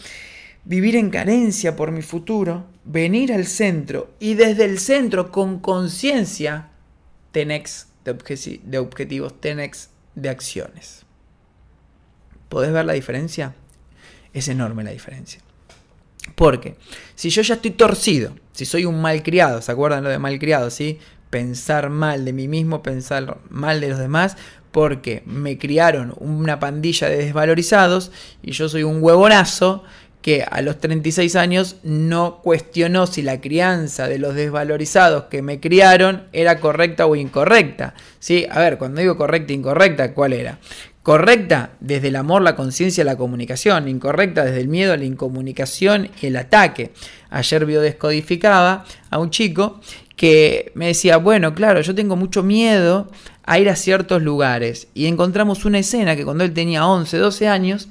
vivir 0.66 0.96
en 0.96 1.10
carencia 1.10 1.76
por 1.76 1.92
mi 1.92 2.02
futuro, 2.02 2.66
venir 2.84 3.34
al 3.34 3.46
centro 3.46 4.14
y 4.20 4.36
desde 4.36 4.66
el 4.66 4.80
centro 4.80 5.32
con 5.32 5.60
conciencia, 5.60 6.70
tenex 7.32 7.88
de, 8.06 8.78
objetivos, 8.78 9.42
tenex 9.42 9.90
de 10.14 10.30
acciones. 10.30 11.04
¿Podés 12.50 12.72
ver 12.72 12.86
la 12.86 12.94
diferencia? 12.94 13.56
Es 14.34 14.48
enorme 14.48 14.84
la 14.84 14.92
diferencia. 14.92 15.42
Porque 16.36 16.76
si 17.16 17.30
yo 17.30 17.42
ya 17.42 17.56
estoy 17.56 17.72
torcido, 17.72 18.36
si 18.54 18.66
soy 18.66 18.86
un 18.86 19.02
malcriado, 19.02 19.62
¿se 19.62 19.72
acuerdan 19.72 20.04
lo 20.04 20.10
de 20.10 20.20
malcriado? 20.20 20.70
¿sí? 20.70 21.00
Pensar 21.30 21.90
mal 21.90 22.24
de 22.26 22.34
mí 22.34 22.48
mismo, 22.48 22.82
pensar 22.82 23.40
mal 23.50 23.82
de 23.82 23.90
los 23.90 24.00
demás, 24.00 24.38
porque 24.72 25.24
me 25.26 25.58
criaron 25.58 26.14
una 26.18 26.60
pandilla 26.60 27.10
de 27.10 27.18
desvalorizados 27.18 28.12
y 28.42 28.52
yo 28.52 28.70
soy 28.70 28.84
un 28.84 29.02
huevonazo 29.02 29.84
que 30.26 30.42
a 30.42 30.64
los 30.64 30.80
36 30.80 31.36
años 31.36 31.76
no 31.84 32.42
cuestionó 32.42 33.06
si 33.06 33.22
la 33.22 33.42
crianza 33.42 34.08
de 34.08 34.18
los 34.18 34.34
desvalorizados 34.34 35.26
que 35.26 35.44
me 35.44 35.60
criaron 35.60 36.24
era 36.34 36.60
correcta 36.60 37.06
o 37.06 37.16
incorrecta. 37.16 37.94
¿Sí? 38.18 38.48
A 38.50 38.60
ver, 38.60 38.80
cuando 38.80 39.02
digo 39.02 39.18
correcta 39.18 39.54
e 39.54 39.58
incorrecta, 39.58 40.16
¿cuál 40.16 40.34
era? 40.34 40.58
Correcta 41.04 41.74
desde 41.80 42.08
el 42.08 42.16
amor, 42.16 42.42
la 42.42 42.56
conciencia, 42.56 43.04
la 43.04 43.18
comunicación. 43.18 43.88
Incorrecta 43.88 44.44
desde 44.44 44.62
el 44.62 44.68
miedo, 44.68 44.98
la 44.98 45.06
incomunicación 45.06 46.10
y 46.20 46.26
el 46.26 46.38
ataque. 46.38 46.90
Ayer 47.30 47.64
biodescodificaba 47.68 48.84
a 49.12 49.20
un 49.20 49.30
chico 49.30 49.80
que 50.16 50.72
me 50.74 50.88
decía, 50.88 51.18
bueno, 51.18 51.54
claro, 51.54 51.82
yo 51.82 51.94
tengo 51.94 52.16
mucho 52.16 52.42
miedo 52.42 53.12
a 53.44 53.60
ir 53.60 53.70
a 53.70 53.76
ciertos 53.76 54.24
lugares. 54.24 54.88
Y 54.96 55.06
encontramos 55.06 55.66
una 55.66 55.78
escena 55.78 56.16
que 56.16 56.26
cuando 56.26 56.44
él 56.44 56.52
tenía 56.52 56.88
11, 56.88 57.16
12 57.16 57.48
años, 57.48 57.90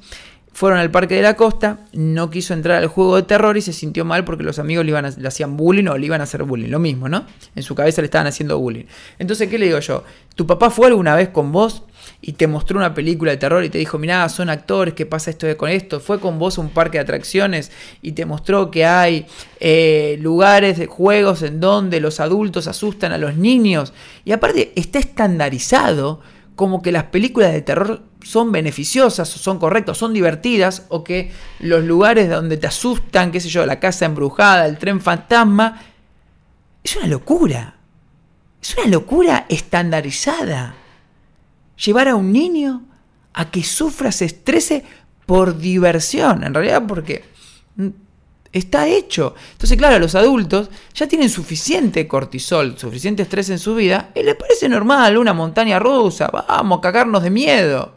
fueron 0.54 0.78
al 0.78 0.90
Parque 0.92 1.16
de 1.16 1.22
la 1.22 1.34
Costa, 1.34 1.80
no 1.92 2.30
quiso 2.30 2.54
entrar 2.54 2.80
al 2.80 2.86
juego 2.86 3.16
de 3.16 3.24
terror 3.24 3.56
y 3.56 3.60
se 3.60 3.72
sintió 3.72 4.04
mal 4.04 4.24
porque 4.24 4.44
los 4.44 4.60
amigos 4.60 4.84
le, 4.84 4.92
iban 4.92 5.12
le 5.16 5.28
hacían 5.28 5.56
bullying 5.56 5.88
o 5.88 5.98
le 5.98 6.06
iban 6.06 6.20
a 6.20 6.24
hacer 6.24 6.44
bullying, 6.44 6.70
lo 6.70 6.78
mismo, 6.78 7.08
¿no? 7.08 7.26
En 7.56 7.64
su 7.64 7.74
cabeza 7.74 8.00
le 8.00 8.06
estaban 8.06 8.28
haciendo 8.28 8.56
bullying. 8.56 8.84
Entonces, 9.18 9.48
¿qué 9.50 9.58
le 9.58 9.66
digo 9.66 9.80
yo? 9.80 10.04
¿Tu 10.36 10.46
papá 10.46 10.70
fue 10.70 10.86
alguna 10.86 11.16
vez 11.16 11.30
con 11.30 11.50
vos 11.50 11.82
y 12.22 12.34
te 12.34 12.46
mostró 12.46 12.78
una 12.78 12.94
película 12.94 13.32
de 13.32 13.36
terror 13.36 13.64
y 13.64 13.68
te 13.68 13.78
dijo, 13.78 13.98
mirá, 13.98 14.28
son 14.28 14.48
actores, 14.48 14.94
¿qué 14.94 15.06
pasa 15.06 15.30
esto 15.30 15.56
con 15.56 15.70
esto? 15.70 15.98
¿Fue 15.98 16.20
con 16.20 16.38
vos 16.38 16.56
a 16.56 16.60
un 16.60 16.70
parque 16.70 16.98
de 16.98 17.02
atracciones 17.02 17.72
y 18.00 18.12
te 18.12 18.24
mostró 18.24 18.70
que 18.70 18.84
hay 18.84 19.26
eh, 19.58 20.18
lugares 20.20 20.78
de 20.78 20.86
juegos 20.86 21.42
en 21.42 21.58
donde 21.58 21.98
los 21.98 22.20
adultos 22.20 22.68
asustan 22.68 23.10
a 23.10 23.18
los 23.18 23.36
niños? 23.36 23.92
Y 24.24 24.30
aparte, 24.30 24.72
está 24.76 25.00
estandarizado 25.00 26.20
como 26.54 26.82
que 26.82 26.92
las 26.92 27.04
películas 27.04 27.52
de 27.52 27.62
terror 27.62 28.02
son 28.22 28.52
beneficiosas, 28.52 29.28
son 29.28 29.58
correctas, 29.58 29.98
son 29.98 30.12
divertidas, 30.12 30.86
o 30.88 31.04
que 31.04 31.32
los 31.60 31.84
lugares 31.84 32.30
donde 32.30 32.56
te 32.56 32.66
asustan, 32.66 33.32
qué 33.32 33.40
sé 33.40 33.48
yo, 33.48 33.66
la 33.66 33.80
casa 33.80 34.06
embrujada, 34.06 34.66
el 34.66 34.78
tren 34.78 35.00
fantasma, 35.00 35.80
es 36.82 36.96
una 36.96 37.06
locura. 37.06 37.76
Es 38.62 38.76
una 38.76 38.86
locura 38.86 39.46
estandarizada. 39.48 40.74
Llevar 41.84 42.08
a 42.08 42.14
un 42.14 42.32
niño 42.32 42.82
a 43.32 43.50
que 43.50 43.62
sufra, 43.62 44.12
se 44.12 44.26
estrese 44.26 44.84
por 45.26 45.58
diversión, 45.58 46.44
en 46.44 46.54
realidad 46.54 46.84
porque 46.86 47.24
Está 48.54 48.86
hecho. 48.86 49.34
Entonces, 49.50 49.76
claro, 49.76 49.98
los 49.98 50.14
adultos 50.14 50.70
ya 50.94 51.08
tienen 51.08 51.28
suficiente 51.28 52.06
cortisol, 52.06 52.78
suficiente 52.78 53.24
estrés 53.24 53.50
en 53.50 53.58
su 53.58 53.74
vida, 53.74 54.12
y 54.14 54.22
les 54.22 54.36
parece 54.36 54.68
normal 54.68 55.18
una 55.18 55.34
montaña 55.34 55.80
rusa, 55.80 56.30
vamos 56.32 56.78
a 56.78 56.80
cagarnos 56.80 57.24
de 57.24 57.30
miedo. 57.30 57.94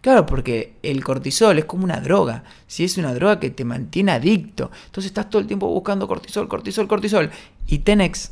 Claro, 0.00 0.24
porque 0.24 0.76
el 0.84 1.02
cortisol 1.02 1.58
es 1.58 1.64
como 1.64 1.82
una 1.82 2.00
droga. 2.00 2.44
Si 2.68 2.84
es 2.84 2.96
una 2.96 3.12
droga 3.12 3.40
que 3.40 3.50
te 3.50 3.64
mantiene 3.64 4.12
adicto. 4.12 4.70
Entonces 4.86 5.10
estás 5.10 5.28
todo 5.28 5.42
el 5.42 5.48
tiempo 5.48 5.66
buscando 5.66 6.06
cortisol, 6.06 6.46
cortisol, 6.46 6.86
cortisol. 6.86 7.30
Y 7.66 7.80
Tenex, 7.80 8.30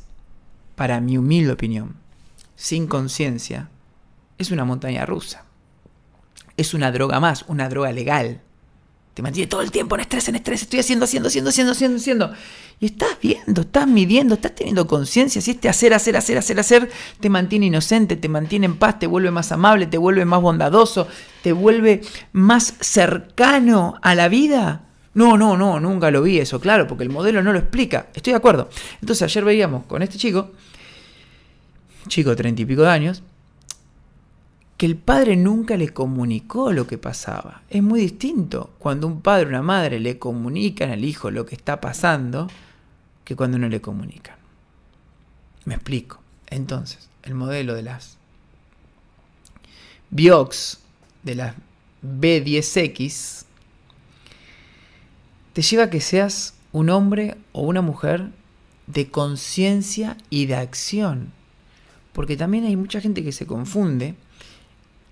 para 0.76 1.00
mi 1.00 1.19
humilde 1.19 1.52
opinión, 1.52 1.97
sin 2.54 2.87
conciencia, 2.87 3.71
es 4.38 4.52
una 4.52 4.64
montaña 4.64 5.04
rusa. 5.04 5.45
Es 6.57 6.75
una 6.75 6.92
droga 6.92 7.19
más, 7.19 7.45
una 7.49 7.69
droga 7.69 7.90
legal. 7.90 8.40
Te 9.14 9.23
mantiene 9.23 9.49
todo 9.49 9.61
el 9.61 9.71
tiempo 9.71 9.97
en 9.97 10.02
estrés, 10.02 10.29
en 10.29 10.37
estrés. 10.37 10.62
Estoy 10.62 10.81
haciendo, 10.81 11.05
haciendo, 11.05 11.29
haciendo, 11.29 11.50
haciendo, 11.50 11.73
haciendo, 11.73 11.97
haciendo. 11.99 12.33
Y 12.79 12.87
estás 12.87 13.11
viendo, 13.21 13.62
estás 13.62 13.87
midiendo, 13.87 14.35
estás 14.35 14.55
teniendo 14.55 14.87
conciencia. 14.87 15.43
Si 15.43 15.50
este 15.50 15.69
hacer, 15.69 15.93
hacer, 15.93 16.17
hacer, 16.17 16.38
hacer, 16.38 16.61
hacer 16.61 16.90
te 17.19 17.29
mantiene 17.29 17.67
inocente, 17.67 18.17
te 18.17 18.29
mantiene 18.29 18.67
en 18.67 18.76
paz, 18.76 18.99
te 18.99 19.07
vuelve 19.07 19.31
más 19.31 19.52
amable, 19.52 19.87
te 19.87 19.99
vuelve 19.99 20.25
más 20.25 20.40
bondadoso, 20.40 21.09
te 21.43 21.52
vuelve 21.52 22.02
más 22.33 22.75
cercano 22.81 23.99
a 24.00 24.14
la 24.14 24.29
vida. 24.29 24.87
No, 25.12 25.37
no, 25.37 25.57
no, 25.57 25.81
nunca 25.81 26.11
lo 26.11 26.23
vi 26.23 26.38
eso, 26.38 26.61
claro, 26.61 26.87
porque 26.87 27.02
el 27.02 27.11
modelo 27.11 27.43
no 27.43 27.52
lo 27.52 27.59
explica. 27.59 28.07
Estoy 28.14 28.33
de 28.33 28.37
acuerdo. 28.37 28.71
Entonces 29.00 29.23
ayer 29.23 29.45
veíamos 29.45 29.85
con 29.87 30.02
este 30.02 30.17
chico, 30.17 30.52
chico 32.07 32.31
de 32.31 32.37
treinta 32.37 32.62
y 32.62 32.64
pico 32.64 32.83
de 32.83 32.90
años, 32.90 33.23
que 34.81 34.87
el 34.87 34.97
padre 34.97 35.37
nunca 35.37 35.77
le 35.77 35.91
comunicó 35.91 36.73
lo 36.73 36.87
que 36.87 36.97
pasaba. 36.97 37.61
Es 37.69 37.83
muy 37.83 38.01
distinto 38.01 38.71
cuando 38.79 39.07
un 39.09 39.21
padre 39.21 39.45
o 39.45 39.49
una 39.51 39.61
madre 39.61 40.01
le 40.01 40.19
comunican 40.19 40.89
al 40.89 41.05
hijo 41.05 41.31
lo 41.31 41.45
que 41.45 41.55
está 41.55 41.83
pasando 41.83 42.49
que 43.23 43.37
cuando 43.37 43.59
no 43.59 43.69
le 43.69 43.83
comunican. 43.83 44.37
Me 45.67 45.75
explico. 45.75 46.23
Entonces, 46.47 47.11
el 47.25 47.35
modelo 47.35 47.75
de 47.75 47.83
las 47.83 48.17
Biox, 50.09 50.81
de 51.25 51.35
las 51.35 51.55
B10X, 52.03 53.45
te 55.53 55.61
lleva 55.61 55.85
a 55.85 55.91
que 55.91 56.01
seas 56.01 56.55
un 56.73 56.89
hombre 56.89 57.37
o 57.53 57.61
una 57.61 57.83
mujer 57.83 58.31
de 58.87 59.11
conciencia 59.11 60.17
y 60.31 60.47
de 60.47 60.55
acción. 60.55 61.35
Porque 62.15 62.39
también 62.39 62.65
hay 62.65 62.77
mucha 62.77 63.03
gente 63.03 63.23
que 63.23 63.33
se 63.33 63.47
confunde 63.47 64.15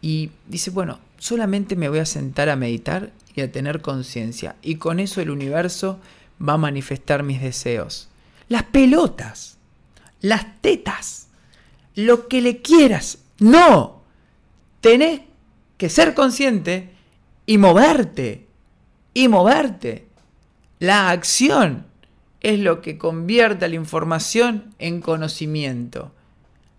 y 0.00 0.31
dice, 0.47 0.71
bueno, 0.71 0.99
solamente 1.19 1.76
me 1.76 1.88
voy 1.88 1.99
a 1.99 2.07
sentar 2.07 2.49
a 2.49 2.57
meditar 2.57 3.11
y 3.35 3.40
a 3.40 3.52
tener 3.52 3.81
conciencia. 3.81 4.57
Y 4.62 4.76
con 4.76 5.00
eso 5.00 5.21
el 5.21 5.31
universo 5.31 5.99
va 6.47 6.55
a 6.55 6.59
manifestar 6.59 7.23
mis 7.23 7.40
deseos. 7.40 8.09
Las 8.49 8.64
pelotas, 8.64 9.59
las 10.21 10.61
tetas, 10.61 11.28
lo 11.95 12.28
que 12.28 12.40
le 12.40 12.62
quieras. 12.62 13.19
No, 13.38 14.02
tenés 14.81 15.23
que 15.76 15.88
ser 15.88 16.14
consciente 16.14 16.90
y 17.47 17.59
moverte. 17.59 18.47
Y 19.14 19.28
moverte. 19.28 20.07
La 20.78 21.11
acción 21.11 21.87
es 22.40 22.61
lo 22.61 22.81
que 22.83 22.99
convierte 22.99 23.69
la 23.69 23.75
información 23.75 24.75
en 24.78 25.00
conocimiento. 25.00 26.12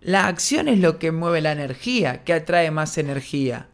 La 0.00 0.26
acción 0.26 0.68
es 0.68 0.78
lo 0.78 0.98
que 0.98 1.12
mueve 1.12 1.40
la 1.40 1.52
energía, 1.52 2.24
que 2.24 2.32
atrae 2.32 2.70
más 2.70 2.96
energía. 2.96 3.66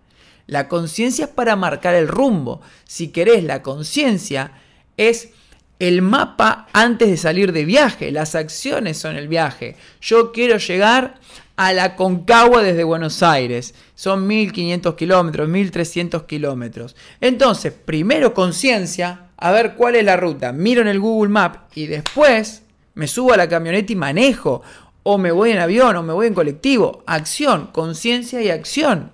La 0.46 0.68
conciencia 0.68 1.26
es 1.26 1.30
para 1.30 1.56
marcar 1.56 1.94
el 1.94 2.08
rumbo. 2.08 2.60
Si 2.84 3.08
querés, 3.08 3.44
la 3.44 3.62
conciencia 3.62 4.52
es 4.96 5.30
el 5.78 6.02
mapa 6.02 6.68
antes 6.72 7.08
de 7.08 7.16
salir 7.16 7.52
de 7.52 7.64
viaje. 7.64 8.10
Las 8.10 8.34
acciones 8.34 8.98
son 8.98 9.16
el 9.16 9.28
viaje. 9.28 9.76
Yo 10.00 10.32
quiero 10.32 10.58
llegar 10.58 11.14
a 11.56 11.72
la 11.72 11.96
Concagua 11.96 12.62
desde 12.62 12.84
Buenos 12.84 13.22
Aires. 13.22 13.74
Son 13.94 14.26
1500 14.26 14.94
kilómetros, 14.94 15.48
1300 15.48 16.24
kilómetros. 16.24 16.96
Entonces, 17.20 17.72
primero 17.72 18.34
conciencia, 18.34 19.28
a 19.36 19.50
ver 19.52 19.74
cuál 19.74 19.96
es 19.96 20.04
la 20.04 20.16
ruta. 20.16 20.52
Miro 20.52 20.82
en 20.82 20.88
el 20.88 21.00
Google 21.00 21.30
Map 21.30 21.70
y 21.74 21.86
después 21.86 22.62
me 22.94 23.06
subo 23.06 23.32
a 23.32 23.36
la 23.36 23.48
camioneta 23.48 23.92
y 23.92 23.96
manejo 23.96 24.62
o 25.08 25.18
me 25.18 25.30
voy 25.30 25.52
en 25.52 25.58
avión 25.58 25.94
o 25.94 26.02
me 26.02 26.12
voy 26.12 26.26
en 26.26 26.34
colectivo. 26.34 27.04
Acción, 27.06 27.68
conciencia 27.68 28.42
y 28.42 28.50
acción. 28.50 29.12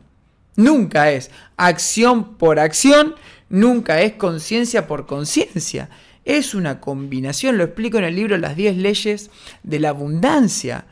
Nunca 0.56 1.10
es 1.10 1.30
acción 1.58 2.38
por 2.38 2.58
acción, 2.58 3.14
nunca 3.50 4.00
es 4.00 4.14
conciencia 4.14 4.86
por 4.86 5.04
conciencia. 5.04 5.90
Es 6.24 6.54
una 6.54 6.80
combinación, 6.80 7.58
lo 7.58 7.64
explico 7.64 7.98
en 7.98 8.04
el 8.04 8.16
libro 8.16 8.38
Las 8.38 8.56
10 8.56 8.78
leyes 8.78 9.30
de 9.64 9.80
la 9.80 9.90
abundancia. 9.90 10.86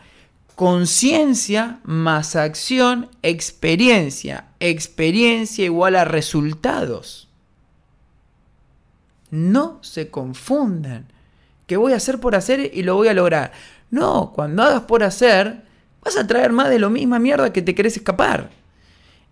Conciencia 0.54 1.80
más 1.84 2.36
acción, 2.36 3.08
experiencia. 3.22 4.48
Experiencia 4.60 5.64
igual 5.64 5.96
a 5.96 6.04
resultados. 6.04 7.30
No 9.30 9.78
se 9.80 10.10
confundan. 10.10 11.06
Que 11.66 11.78
voy 11.78 11.94
a 11.94 11.96
hacer 11.96 12.20
por 12.20 12.34
hacer 12.34 12.70
y 12.74 12.82
lo 12.82 12.96
voy 12.96 13.08
a 13.08 13.14
lograr. 13.14 13.52
No, 13.90 14.32
cuando 14.34 14.62
hagas 14.62 14.82
por 14.82 15.02
hacer, 15.02 15.62
vas 16.02 16.16
a 16.16 16.26
traer 16.26 16.52
más 16.52 16.68
de 16.68 16.78
lo 16.78 16.90
misma 16.90 17.18
mierda 17.18 17.52
que 17.52 17.62
te 17.62 17.74
querés 17.74 17.96
escapar. 17.96 18.50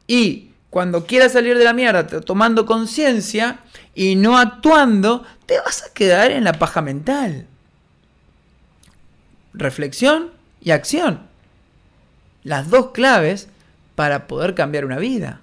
Y 0.07 0.51
cuando 0.71 1.07
quieras 1.07 1.33
salir 1.33 1.57
de 1.57 1.65
la 1.65 1.73
mierda 1.73 2.07
tomando 2.07 2.67
conciencia 2.67 3.61
y 3.95 4.17
no 4.17 4.39
actuando, 4.39 5.25
te 5.47 5.59
vas 5.61 5.85
a 5.85 5.93
quedar 5.95 6.31
en 6.31 6.45
la 6.45 6.53
paja 6.55 6.83
mental. 6.83 7.47
Reflexión 9.55 10.31
y 10.61 10.73
acción. 10.73 11.21
Las 12.43 12.71
dos 12.71 12.91
claves 12.91 13.49
para 13.95 14.27
poder 14.27 14.55
cambiar 14.55 14.85
una 14.85 14.99
vida. 14.99 15.41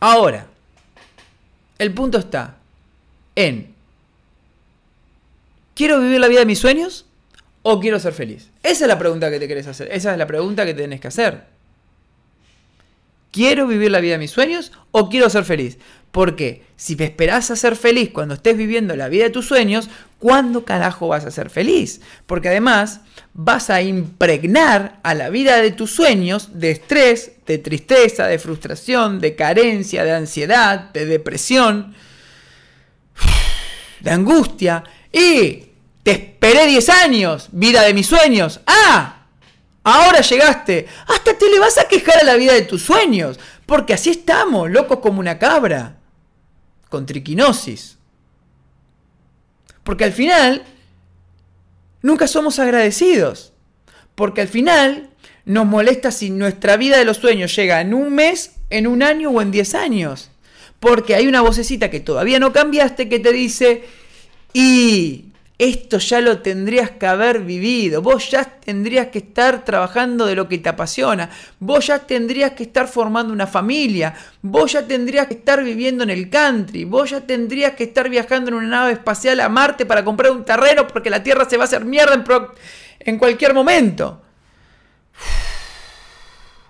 Ahora, 0.00 0.46
el 1.78 1.92
punto 1.92 2.18
está 2.18 2.56
en, 3.34 3.74
¿quiero 5.78 6.00
vivir 6.00 6.18
la 6.18 6.26
vida 6.26 6.40
de 6.40 6.46
mis 6.46 6.58
sueños 6.58 7.06
o 7.62 7.78
quiero 7.78 8.00
ser 8.00 8.12
feliz? 8.12 8.50
Esa 8.64 8.84
es 8.84 8.88
la 8.88 8.98
pregunta 8.98 9.30
que 9.30 9.38
te 9.38 9.46
querés 9.46 9.68
hacer, 9.68 9.88
esa 9.92 10.10
es 10.10 10.18
la 10.18 10.26
pregunta 10.26 10.66
que 10.66 10.74
tenés 10.74 11.00
que 11.00 11.06
hacer. 11.06 11.44
¿Quiero 13.30 13.68
vivir 13.68 13.92
la 13.92 14.00
vida 14.00 14.14
de 14.14 14.18
mis 14.18 14.32
sueños 14.32 14.72
o 14.90 15.08
quiero 15.08 15.30
ser 15.30 15.44
feliz? 15.44 15.78
Porque 16.10 16.64
si 16.74 16.96
te 16.96 17.04
esperás 17.04 17.52
a 17.52 17.56
ser 17.56 17.76
feliz 17.76 18.10
cuando 18.12 18.34
estés 18.34 18.56
viviendo 18.56 18.96
la 18.96 19.08
vida 19.08 19.24
de 19.24 19.30
tus 19.30 19.46
sueños, 19.46 19.88
¿cuándo 20.18 20.64
carajo 20.64 21.06
vas 21.06 21.24
a 21.24 21.30
ser 21.30 21.48
feliz? 21.48 22.00
Porque 22.26 22.48
además 22.48 23.02
vas 23.32 23.70
a 23.70 23.80
impregnar 23.80 24.98
a 25.04 25.14
la 25.14 25.30
vida 25.30 25.58
de 25.58 25.70
tus 25.70 25.94
sueños 25.94 26.58
de 26.58 26.72
estrés, 26.72 27.32
de 27.46 27.58
tristeza, 27.58 28.26
de 28.26 28.40
frustración, 28.40 29.20
de 29.20 29.36
carencia, 29.36 30.02
de 30.02 30.12
ansiedad, 30.12 30.90
de 30.90 31.06
depresión, 31.06 31.94
de 34.00 34.10
angustia. 34.10 34.82
Y 35.12 35.67
te 36.02 36.12
esperé 36.12 36.66
10 36.66 36.88
años, 36.88 37.48
vida 37.52 37.82
de 37.82 37.94
mis 37.94 38.06
sueños. 38.06 38.60
¡Ah! 38.66 39.26
Ahora 39.84 40.20
llegaste. 40.20 40.86
Hasta 41.06 41.36
te 41.36 41.48
le 41.50 41.58
vas 41.58 41.78
a 41.78 41.88
quejar 41.88 42.18
a 42.18 42.24
la 42.24 42.36
vida 42.36 42.52
de 42.52 42.62
tus 42.62 42.82
sueños. 42.82 43.38
Porque 43.66 43.94
así 43.94 44.10
estamos, 44.10 44.70
locos 44.70 44.98
como 45.00 45.20
una 45.20 45.38
cabra. 45.38 45.96
Con 46.88 47.06
triquinosis. 47.06 47.98
Porque 49.84 50.04
al 50.04 50.12
final, 50.12 50.64
nunca 52.02 52.26
somos 52.26 52.58
agradecidos. 52.58 53.52
Porque 54.14 54.42
al 54.42 54.48
final, 54.48 55.10
nos 55.44 55.64
molesta 55.64 56.10
si 56.12 56.28
nuestra 56.28 56.76
vida 56.76 56.98
de 56.98 57.06
los 57.06 57.16
sueños 57.16 57.56
llega 57.56 57.80
en 57.80 57.94
un 57.94 58.14
mes, 58.14 58.52
en 58.68 58.86
un 58.86 59.02
año 59.02 59.30
o 59.30 59.40
en 59.40 59.50
10 59.50 59.74
años. 59.74 60.30
Porque 60.80 61.14
hay 61.14 61.26
una 61.26 61.40
vocecita 61.40 61.90
que 61.90 62.00
todavía 62.00 62.38
no 62.38 62.52
cambiaste 62.52 63.08
que 63.08 63.18
te 63.18 63.32
dice, 63.32 63.84
y 64.52 65.27
esto 65.58 65.98
ya 65.98 66.20
lo 66.20 66.40
tendrías 66.40 66.92
que 66.92 67.06
haber 67.06 67.40
vivido, 67.40 68.00
vos 68.00 68.30
ya 68.30 68.44
tendrías 68.44 69.08
que 69.08 69.18
estar 69.18 69.64
trabajando 69.64 70.24
de 70.24 70.36
lo 70.36 70.48
que 70.48 70.58
te 70.58 70.68
apasiona, 70.68 71.30
vos 71.58 71.88
ya 71.88 71.98
tendrías 71.98 72.52
que 72.52 72.62
estar 72.62 72.86
formando 72.86 73.32
una 73.32 73.48
familia, 73.48 74.14
vos 74.40 74.72
ya 74.72 74.86
tendrías 74.86 75.26
que 75.26 75.34
estar 75.34 75.64
viviendo 75.64 76.04
en 76.04 76.10
el 76.10 76.30
country, 76.30 76.84
vos 76.84 77.10
ya 77.10 77.22
tendrías 77.22 77.72
que 77.72 77.84
estar 77.84 78.08
viajando 78.08 78.50
en 78.50 78.54
una 78.54 78.68
nave 78.68 78.92
espacial 78.92 79.40
a 79.40 79.48
Marte 79.48 79.84
para 79.84 80.04
comprar 80.04 80.30
un 80.30 80.44
terreno 80.44 80.86
porque 80.86 81.10
la 81.10 81.24
Tierra 81.24 81.44
se 81.50 81.56
va 81.56 81.64
a 81.64 81.66
hacer 81.66 81.84
mierda 81.84 82.14
en, 82.14 82.24
en 83.00 83.18
cualquier 83.18 83.52
momento. 83.52 84.22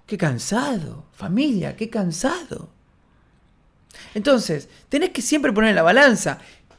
qué 0.06 0.16
cansado, 0.16 1.04
familia, 1.12 1.76
qué 1.76 1.90
cansado. 1.90 2.70
Entonces, 4.14 4.68
tenés 4.88 5.10
que 5.10 5.20
siempre 5.20 5.52
poner 5.52 5.70
en 5.70 5.76
la 5.76 5.82
balanza 5.82 6.38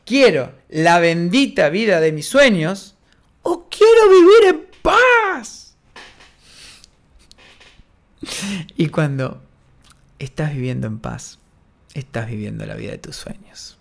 quiero 0.09 0.55
la 0.69 0.99
bendita 0.99 1.69
vida 1.69 1.99
de 1.99 2.11
mis 2.11 2.27
sueños 2.27 2.95
o 3.43 3.69
quiero 3.69 4.09
vivir 4.09 4.55
en 4.55 4.67
paz. 4.81 5.75
Y 8.75 8.87
cuando 8.87 9.39
estás 10.17 10.55
viviendo 10.55 10.87
en 10.87 10.97
paz, 10.97 11.37
estás 11.93 12.27
viviendo 12.27 12.65
la 12.65 12.73
vida 12.73 12.93
de 12.93 12.97
tus 12.97 13.17
sueños. 13.17 13.77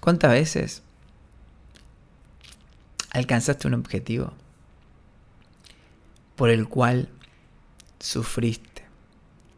¿Cuántas 0.00 0.32
veces 0.32 0.82
alcanzaste 3.10 3.68
un 3.68 3.74
objetivo 3.74 4.32
por 6.34 6.48
el 6.48 6.66
cual 6.66 7.10
sufriste? 8.00 8.71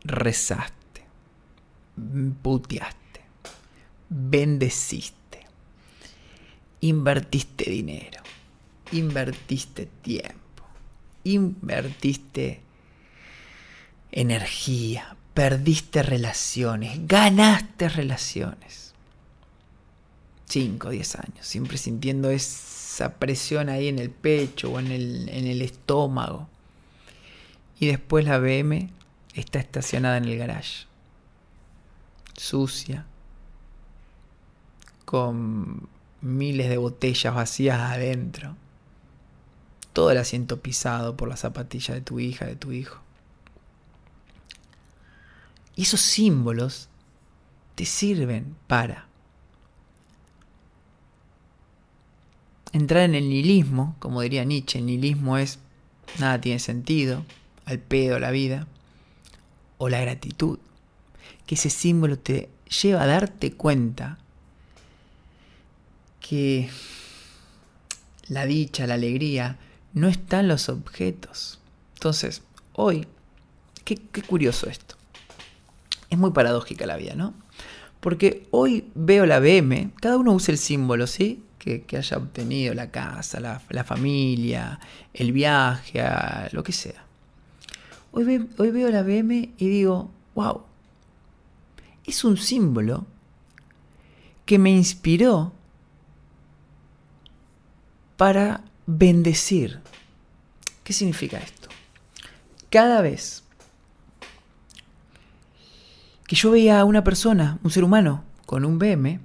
Rezaste, 0.05 1.03
puteaste, 2.43 3.21
bendeciste, 4.09 5.41
invertiste 6.81 7.71
dinero, 7.71 8.23
invertiste 8.93 9.87
tiempo, 10.03 10.65
invertiste 11.25 12.61
energía, 14.13 15.17
perdiste 15.33 16.03
relaciones, 16.03 17.07
ganaste 17.07 17.89
relaciones. 17.89 18.85
5, 20.47 20.91
10 20.91 21.15
años, 21.17 21.47
siempre 21.47 21.79
sintiendo 21.79 22.31
esa 22.31 23.15
presión 23.15 23.69
ahí 23.69 23.89
en 23.89 23.99
el 23.99 24.11
pecho 24.11 24.71
o 24.71 24.79
en 24.79 24.93
el, 24.93 25.29
en 25.31 25.47
el 25.47 25.63
estómago. 25.63 26.49
Y 27.81 27.87
después 27.87 28.25
la 28.25 28.39
BM 28.39 28.91
está 29.35 29.59
estacionada 29.59 30.17
en 30.17 30.25
el 30.25 30.39
garage. 30.39 30.87
Sucia. 32.37 33.07
Con 35.05 35.89
miles 36.21 36.69
de 36.69 36.79
botellas 36.79 37.35
vacías 37.35 37.81
adentro. 37.81 38.57
Todo 39.93 40.11
el 40.11 40.19
asiento 40.19 40.61
pisado 40.61 41.17
por 41.17 41.29
la 41.29 41.37
zapatilla 41.37 41.95
de 41.95 42.01
tu 42.01 42.19
hija, 42.19 42.47
de 42.47 42.57
tu 42.57 42.73
hijo. 42.73 43.01
Y 45.77 45.83
esos 45.83 46.01
símbolos 46.01 46.89
te 47.75 47.85
sirven 47.85 48.57
para 48.67 49.07
entrar 52.73 53.03
en 53.03 53.15
el 53.15 53.29
nihilismo, 53.29 53.97
como 53.99 54.21
diría 54.21 54.45
Nietzsche, 54.45 54.79
el 54.79 54.87
nihilismo 54.87 55.39
es 55.39 55.59
nada 56.19 56.41
tiene 56.41 56.59
sentido, 56.59 57.25
al 57.67 57.79
pedo 57.79 58.19
la 58.19 58.31
vida 58.31 58.67
o 59.85 59.89
la 59.91 60.01
gratitud, 60.01 60.59
que 61.47 61.57
ese 61.57 61.69
símbolo 61.69 62.19
te 62.19 62.49
lleva 62.81 63.03
a 63.03 63.07
darte 63.07 63.53
cuenta 63.53 64.19
que 66.21 66.71
la 68.29 68.47
dicha, 68.47 68.87
la 68.87 68.95
alegría, 68.95 69.59
no 69.93 70.09
está 70.09 70.41
en 70.41 70.49
los 70.49 70.71
objetos. 70.71 71.61
Entonces, 71.95 72.43
hoy, 72.73 73.07
qué, 73.85 73.99
curioso 74.27 74.71
esto. 74.71 74.97
Es 76.09 76.17
muy 76.17 76.31
paradójica 76.31 76.87
la 76.87 76.97
vida, 76.97 77.15
¿no? 77.15 77.35
Porque 78.01 78.49
hoy 78.51 78.91
veo 78.95 79.27
la 79.27 79.39
BM, 79.39 79.91
cada 80.01 80.17
uno 80.17 80.33
usa 80.33 80.53
el 80.53 80.59
símbolo, 80.59 81.07
¿sí? 81.07 81.43
Que, 81.59 81.85
haya 81.95 82.17
obtenido 82.17 82.73
la 82.73 82.91
casa, 82.91 83.39
la, 83.39 83.61
la 83.69 83.85
familia, 83.85 84.81
el 85.13 85.33
viaje, 85.33 86.03
lo 86.53 86.63
que 86.63 86.73
sea. 86.73 87.04
Hoy, 88.17 88.71
veo 88.71 88.91
la 88.91 89.03
BM 89.03 89.55
y 89.59 89.69
digo, 89.69 90.09
wow, 90.37 90.63
es 92.07 92.23
un 92.23 92.37
símbolo 92.37 93.07
que 94.47 94.57
me 94.57 94.71
inspiró 94.71 95.53
para 98.17 98.63
bendecir. 98.87 99.81
¿Qué 100.85 100.93
significa 100.93 101.39
esto? 101.39 101.69
Cada 102.71 103.01
vez 103.01 103.43
que 106.29 106.37
yo 106.37 106.53
veía 106.53 106.79
a 106.79 106.85
una 106.85 107.03
persona, 107.03 107.59
un 107.65 107.73
ser 107.73 107.83
humano, 107.83 108.23
con 108.47 108.65
un 108.65 108.79
BM, 108.79 109.19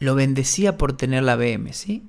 lo 0.00 0.16
bendecía 0.16 0.76
por 0.76 0.96
tener 0.96 1.22
la 1.22 1.36
BM, 1.36 1.72
¿sí? 1.72 2.02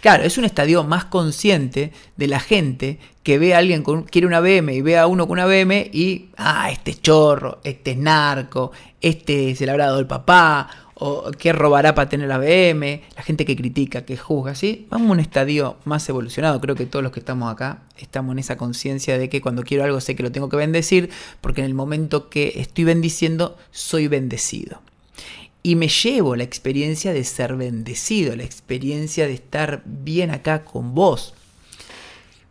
Claro, 0.00 0.24
es 0.24 0.38
un 0.38 0.44
estadio 0.44 0.84
más 0.84 1.04
consciente 1.06 1.92
de 2.16 2.26
la 2.28 2.40
gente 2.40 2.98
que 3.22 3.38
ve 3.38 3.54
a 3.54 3.58
alguien 3.58 3.82
con 3.82 4.02
quiere 4.02 4.26
una 4.26 4.40
BM 4.40 4.74
y 4.74 4.82
ve 4.82 4.98
a 4.98 5.06
uno 5.06 5.26
con 5.26 5.38
una 5.38 5.46
BM 5.46 5.90
y, 5.92 6.28
ah, 6.36 6.70
este 6.70 6.92
es 6.92 7.02
chorro, 7.02 7.60
este 7.64 7.92
es 7.92 7.96
narco, 7.96 8.72
este 9.00 9.54
se 9.54 9.64
le 9.64 9.72
habrá 9.72 9.86
dado 9.86 10.00
el 10.00 10.06
papá, 10.06 10.68
o 10.94 11.30
qué 11.32 11.52
robará 11.52 11.94
para 11.94 12.08
tener 12.08 12.28
la 12.28 12.38
BM, 12.38 13.02
la 13.16 13.22
gente 13.22 13.44
que 13.44 13.56
critica, 13.56 14.04
que 14.04 14.16
juzga, 14.16 14.54
¿sí? 14.54 14.86
Vamos 14.90 15.08
a 15.08 15.12
un 15.12 15.20
estadio 15.20 15.76
más 15.84 16.08
evolucionado. 16.08 16.60
Creo 16.60 16.76
que 16.76 16.86
todos 16.86 17.02
los 17.02 17.12
que 17.12 17.20
estamos 17.20 17.52
acá 17.52 17.82
estamos 17.96 18.32
en 18.32 18.38
esa 18.38 18.56
conciencia 18.56 19.18
de 19.18 19.28
que 19.28 19.40
cuando 19.40 19.64
quiero 19.64 19.84
algo 19.84 20.00
sé 20.00 20.14
que 20.14 20.22
lo 20.22 20.32
tengo 20.32 20.48
que 20.48 20.56
bendecir, 20.56 21.10
porque 21.40 21.60
en 21.60 21.66
el 21.66 21.74
momento 21.74 22.28
que 22.28 22.54
estoy 22.56 22.84
bendiciendo, 22.84 23.56
soy 23.70 24.08
bendecido. 24.08 24.80
Y 25.66 25.76
me 25.76 25.88
llevo 25.88 26.36
la 26.36 26.44
experiencia 26.44 27.14
de 27.14 27.24
ser 27.24 27.56
bendecido, 27.56 28.36
la 28.36 28.44
experiencia 28.44 29.26
de 29.26 29.32
estar 29.32 29.82
bien 29.86 30.30
acá 30.30 30.62
con 30.62 30.94
vos. 30.94 31.32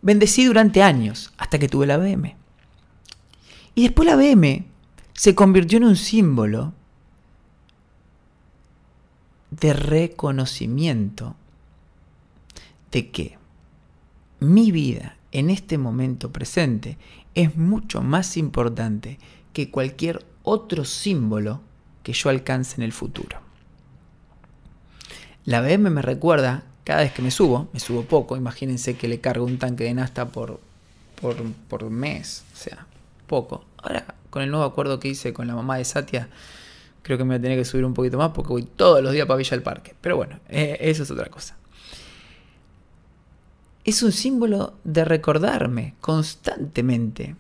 Bendecí 0.02 0.46
durante 0.46 0.82
años, 0.82 1.32
hasta 1.38 1.60
que 1.60 1.70
tuve 1.70 1.86
la 1.86 1.98
BM. 1.98 2.36
Y 3.76 3.84
después 3.84 4.08
la 4.08 4.16
BM 4.16 4.66
se 5.14 5.36
convirtió 5.36 5.78
en 5.78 5.84
un 5.84 5.96
símbolo 5.96 6.74
de 9.52 9.74
reconocimiento 9.74 11.36
de 12.92 13.12
que 13.12 13.38
mi 14.40 14.72
vida 14.72 15.18
en 15.32 15.52
este 15.52 15.78
momento 15.78 16.32
presente 16.32 16.98
es 17.36 17.56
mucho 17.56 18.02
más 18.02 18.38
importante 18.38 19.20
que 19.54 19.70
cualquier 19.70 20.26
otro 20.42 20.84
símbolo 20.84 21.62
que 22.04 22.14
yo 22.14 22.30
alcance 22.30 22.76
en 22.76 22.84
el 22.84 22.92
futuro. 22.92 23.40
La 25.46 25.62
BM 25.62 25.90
me 25.90 26.02
recuerda, 26.02 26.64
cada 26.84 27.02
vez 27.02 27.12
que 27.12 27.22
me 27.22 27.32
subo, 27.32 27.70
me 27.74 27.80
subo 27.80 28.04
poco, 28.04 28.38
imagínense 28.38 28.96
que 28.96 29.08
le 29.08 29.20
cargo 29.20 29.46
un 29.46 29.58
tanque 29.58 29.84
de 29.86 29.94
nasta 29.94 30.30
por, 30.30 30.60
por, 31.20 31.36
por 31.68 31.90
mes, 31.90 32.44
o 32.54 32.56
sea, 32.56 32.86
poco. 33.28 33.66
Ahora, 33.78 34.06
con 34.30 34.42
el 34.42 34.52
nuevo 34.52 34.66
acuerdo 34.66 35.00
que 35.00 35.10
hice 35.10 35.34
con 35.34 35.48
la 35.48 35.56
mamá 35.56 35.78
de 35.78 35.86
Satya, 35.86 36.30
Creo 37.04 37.18
que 37.18 37.26
me 37.26 37.32
voy 37.32 37.40
a 37.40 37.42
tener 37.42 37.58
que 37.58 37.66
subir 37.66 37.84
un 37.86 37.94
poquito 37.94 38.18
más 38.18 38.32
porque 38.32 38.50
voy 38.50 38.64
todos 38.64 39.04
los 39.04 39.12
días 39.12 39.28
para 39.28 39.38
Villa 39.38 39.52
del 39.52 39.62
Parque. 39.62 39.94
Pero 40.00 40.16
bueno, 40.16 40.40
eh, 40.48 40.78
eso 40.80 41.04
es 41.04 41.12
otra 41.12 41.26
cosa. 41.26 41.58
Es 43.84 44.02
un 44.02 44.14
símbolo 44.14 44.74
de 44.86 45.04
recordarme 45.04 45.96
constantemente 46.00 47.36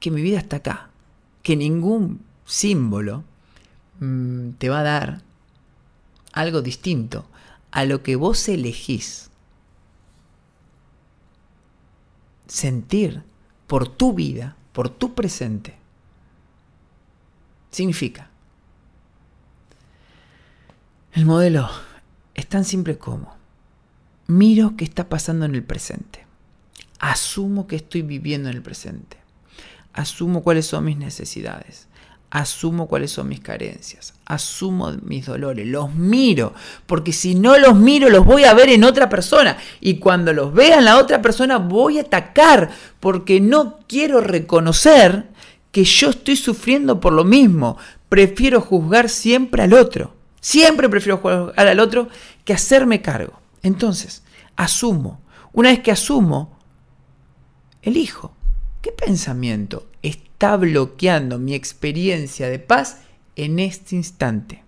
que 0.00 0.10
mi 0.10 0.22
vida 0.22 0.38
está 0.38 0.56
acá. 0.56 0.88
Que 1.42 1.56
ningún 1.56 2.22
símbolo 2.50 3.24
mm, 4.00 4.50
te 4.58 4.68
va 4.68 4.80
a 4.80 4.84
dar 4.84 5.22
algo 6.32 6.62
distinto 6.62 7.26
a 7.70 7.84
lo 7.84 8.02
que 8.02 8.16
vos 8.16 8.48
elegís 8.48 9.30
sentir 12.46 13.22
por 13.66 13.88
tu 13.88 14.12
vida, 14.12 14.56
por 14.72 14.88
tu 14.88 15.14
presente. 15.14 15.76
Significa, 17.70 18.28
el 21.12 21.24
modelo 21.24 21.70
es 22.34 22.48
tan 22.48 22.64
simple 22.64 22.98
como, 22.98 23.32
miro 24.26 24.74
qué 24.76 24.84
está 24.84 25.08
pasando 25.08 25.44
en 25.44 25.54
el 25.54 25.62
presente, 25.62 26.26
asumo 26.98 27.68
que 27.68 27.76
estoy 27.76 28.02
viviendo 28.02 28.48
en 28.48 28.56
el 28.56 28.62
presente, 28.62 29.18
asumo 29.92 30.42
cuáles 30.42 30.66
son 30.66 30.84
mis 30.84 30.96
necesidades, 30.96 31.86
asumo 32.30 32.86
cuáles 32.86 33.10
son 33.10 33.28
mis 33.28 33.40
carencias, 33.40 34.14
asumo 34.24 34.92
mis 35.02 35.26
dolores, 35.26 35.66
los 35.66 35.92
miro, 35.94 36.54
porque 36.86 37.12
si 37.12 37.34
no 37.34 37.58
los 37.58 37.74
miro 37.76 38.08
los 38.08 38.24
voy 38.24 38.44
a 38.44 38.54
ver 38.54 38.68
en 38.68 38.84
otra 38.84 39.08
persona 39.08 39.58
y 39.80 39.98
cuando 39.98 40.32
los 40.32 40.54
vea 40.54 40.78
en 40.78 40.84
la 40.84 40.98
otra 40.98 41.20
persona 41.20 41.58
voy 41.58 41.98
a 41.98 42.02
atacar 42.02 42.70
porque 43.00 43.40
no 43.40 43.80
quiero 43.88 44.20
reconocer 44.20 45.28
que 45.72 45.84
yo 45.84 46.10
estoy 46.10 46.36
sufriendo 46.36 47.00
por 47.00 47.12
lo 47.12 47.24
mismo. 47.24 47.76
Prefiero 48.08 48.60
juzgar 48.60 49.08
siempre 49.08 49.62
al 49.62 49.72
otro. 49.72 50.16
Siempre 50.40 50.88
prefiero 50.88 51.18
juzgar 51.18 51.68
al 51.68 51.80
otro 51.80 52.08
que 52.44 52.52
hacerme 52.52 53.02
cargo. 53.02 53.40
Entonces, 53.62 54.22
asumo. 54.56 55.20
Una 55.52 55.70
vez 55.70 55.80
que 55.80 55.92
asumo, 55.92 56.58
elijo. 57.82 58.34
¿Qué 58.80 58.92
pensamiento 58.92 59.89
está 60.02 60.56
bloqueando 60.56 61.38
mi 61.38 61.54
experiencia 61.54 62.48
de 62.48 62.58
paz 62.58 62.98
en 63.36 63.58
este 63.58 63.96
instante? 63.96 64.64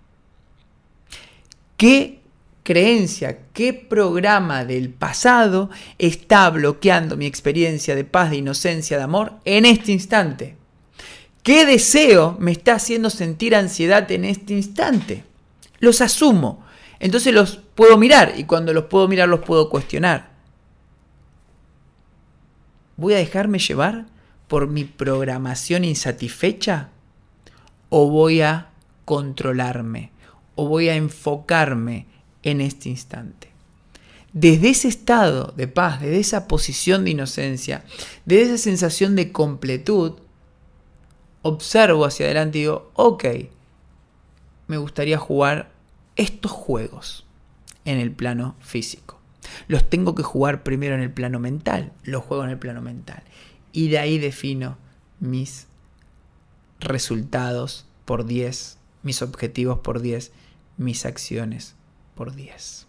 ¿Qué 1.77 2.21
creencia, 2.63 3.39
qué 3.53 3.73
programa 3.73 4.65
del 4.65 4.89
pasado 4.89 5.69
está 5.97 6.49
bloqueando 6.49 7.17
mi 7.17 7.25
experiencia 7.25 7.95
de 7.95 8.05
paz, 8.05 8.29
de 8.29 8.37
inocencia, 8.37 8.97
de 8.97 9.03
amor 9.03 9.33
en 9.45 9.65
este 9.65 9.91
instante? 9.91 10.55
¿Qué 11.43 11.65
deseo 11.65 12.37
me 12.39 12.53
está 12.53 12.75
haciendo 12.75 13.09
sentir 13.09 13.53
ansiedad 13.53 14.09
en 14.11 14.23
este 14.23 14.53
instante? 14.53 15.25
Los 15.79 15.99
asumo. 15.99 16.63
Entonces 16.99 17.33
los 17.33 17.57
puedo 17.57 17.97
mirar 17.97 18.33
y 18.37 18.45
cuando 18.45 18.71
los 18.73 18.85
puedo 18.85 19.09
mirar 19.09 19.27
los 19.27 19.41
puedo 19.41 19.69
cuestionar. 19.69 20.31
¿Voy 22.95 23.13
a 23.13 23.17
dejarme 23.17 23.59
llevar 23.59 24.05
por 24.47 24.67
mi 24.67 24.83
programación 24.83 25.83
insatisfecha? 25.83 26.89
¿O 27.89 28.09
voy 28.09 28.41
a 28.41 28.69
controlarme? 29.05 30.11
¿O 30.55 30.67
voy 30.67 30.89
a 30.89 30.95
enfocarme 30.95 32.07
en 32.43 32.61
este 32.61 32.89
instante? 32.89 33.49
Desde 34.33 34.69
ese 34.69 34.87
estado 34.87 35.53
de 35.55 35.67
paz, 35.67 36.01
desde 36.01 36.19
esa 36.19 36.47
posición 36.47 37.05
de 37.05 37.11
inocencia, 37.11 37.83
desde 38.25 38.55
esa 38.55 38.63
sensación 38.63 39.15
de 39.15 39.31
completud, 39.31 40.13
observo 41.43 42.05
hacia 42.05 42.25
adelante 42.25 42.57
y 42.57 42.61
digo, 42.61 42.91
ok, 42.95 43.25
me 44.67 44.77
gustaría 44.77 45.19
jugar 45.19 45.71
estos 46.15 46.51
juegos 46.51 47.25
en 47.85 47.99
el 47.99 48.11
plano 48.11 48.55
físico. 48.59 49.19
Los 49.67 49.89
tengo 49.89 50.15
que 50.15 50.23
jugar 50.23 50.63
primero 50.63 50.95
en 50.95 51.01
el 51.01 51.11
plano 51.11 51.39
mental, 51.39 51.91
los 52.03 52.23
juego 52.23 52.43
en 52.43 52.49
el 52.49 52.57
plano 52.57 52.81
mental. 52.81 53.23
Y 53.73 53.89
de 53.89 53.99
ahí 53.99 54.17
defino 54.19 54.77
mis 55.19 55.67
resultados 56.79 57.85
por 58.05 58.25
10, 58.25 58.77
mis 59.01 59.21
objetivos 59.21 59.79
por 59.79 59.99
10, 59.99 60.31
mis 60.77 61.05
acciones 61.05 61.75
por 62.15 62.33
10. 62.33 62.87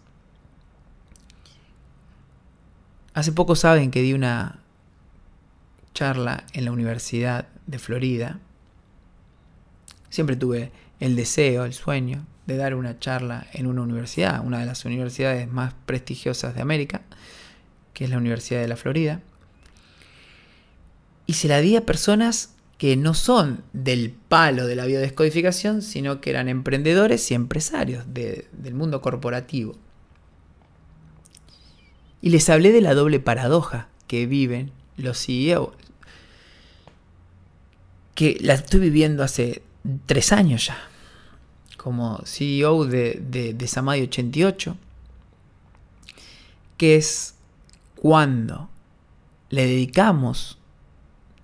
Hace 3.13 3.31
poco 3.33 3.57
saben 3.57 3.91
que 3.91 4.01
di 4.01 4.13
una 4.13 4.61
charla 5.93 6.45
en 6.53 6.63
la 6.63 6.71
Universidad 6.71 7.49
de 7.67 7.79
Florida 7.79 8.39
Siempre 10.15 10.37
tuve 10.37 10.71
el 11.01 11.17
deseo, 11.17 11.65
el 11.65 11.73
sueño 11.73 12.25
de 12.45 12.55
dar 12.55 12.73
una 12.73 12.97
charla 12.99 13.47
en 13.51 13.67
una 13.67 13.81
universidad, 13.81 14.45
una 14.45 14.59
de 14.59 14.65
las 14.65 14.85
universidades 14.85 15.51
más 15.51 15.73
prestigiosas 15.85 16.55
de 16.55 16.61
América, 16.61 17.01
que 17.93 18.05
es 18.05 18.09
la 18.09 18.17
Universidad 18.17 18.61
de 18.61 18.69
la 18.69 18.77
Florida. 18.77 19.19
Y 21.27 21.33
se 21.33 21.47
la 21.47 21.61
di 21.61 21.75
a 21.75 21.85
personas 21.85 22.55
que 22.77 22.97
no 22.97 23.13
son 23.13 23.63
del 23.73 24.11
palo 24.11 24.67
de 24.67 24.75
la 24.75 24.85
biodescodificación, 24.85 25.81
sino 25.81 26.19
que 26.19 26.29
eran 26.29 26.49
emprendedores 26.49 27.31
y 27.31 27.33
empresarios 27.33 28.05
del 28.13 28.73
mundo 28.73 29.01
corporativo. 29.01 29.75
Y 32.21 32.29
les 32.29 32.49
hablé 32.49 32.71
de 32.71 32.81
la 32.81 32.93
doble 32.93 33.19
paradoja 33.19 33.87
que 34.07 34.25
viven 34.25 34.71
los 34.97 35.25
CEO, 35.25 35.73
que 38.13 38.37
la 38.41 38.55
estoy 38.55 38.79
viviendo 38.79 39.23
hace 39.23 39.61
tres 40.05 40.31
años 40.31 40.67
ya, 40.67 40.77
como 41.77 42.21
CEO 42.25 42.85
de, 42.85 43.21
de, 43.21 43.53
de 43.53 43.67
Samadhi 43.67 44.01
88, 44.03 44.75
que 46.77 46.95
es 46.95 47.35
cuando 47.95 48.69
le 49.49 49.65
dedicamos 49.65 50.57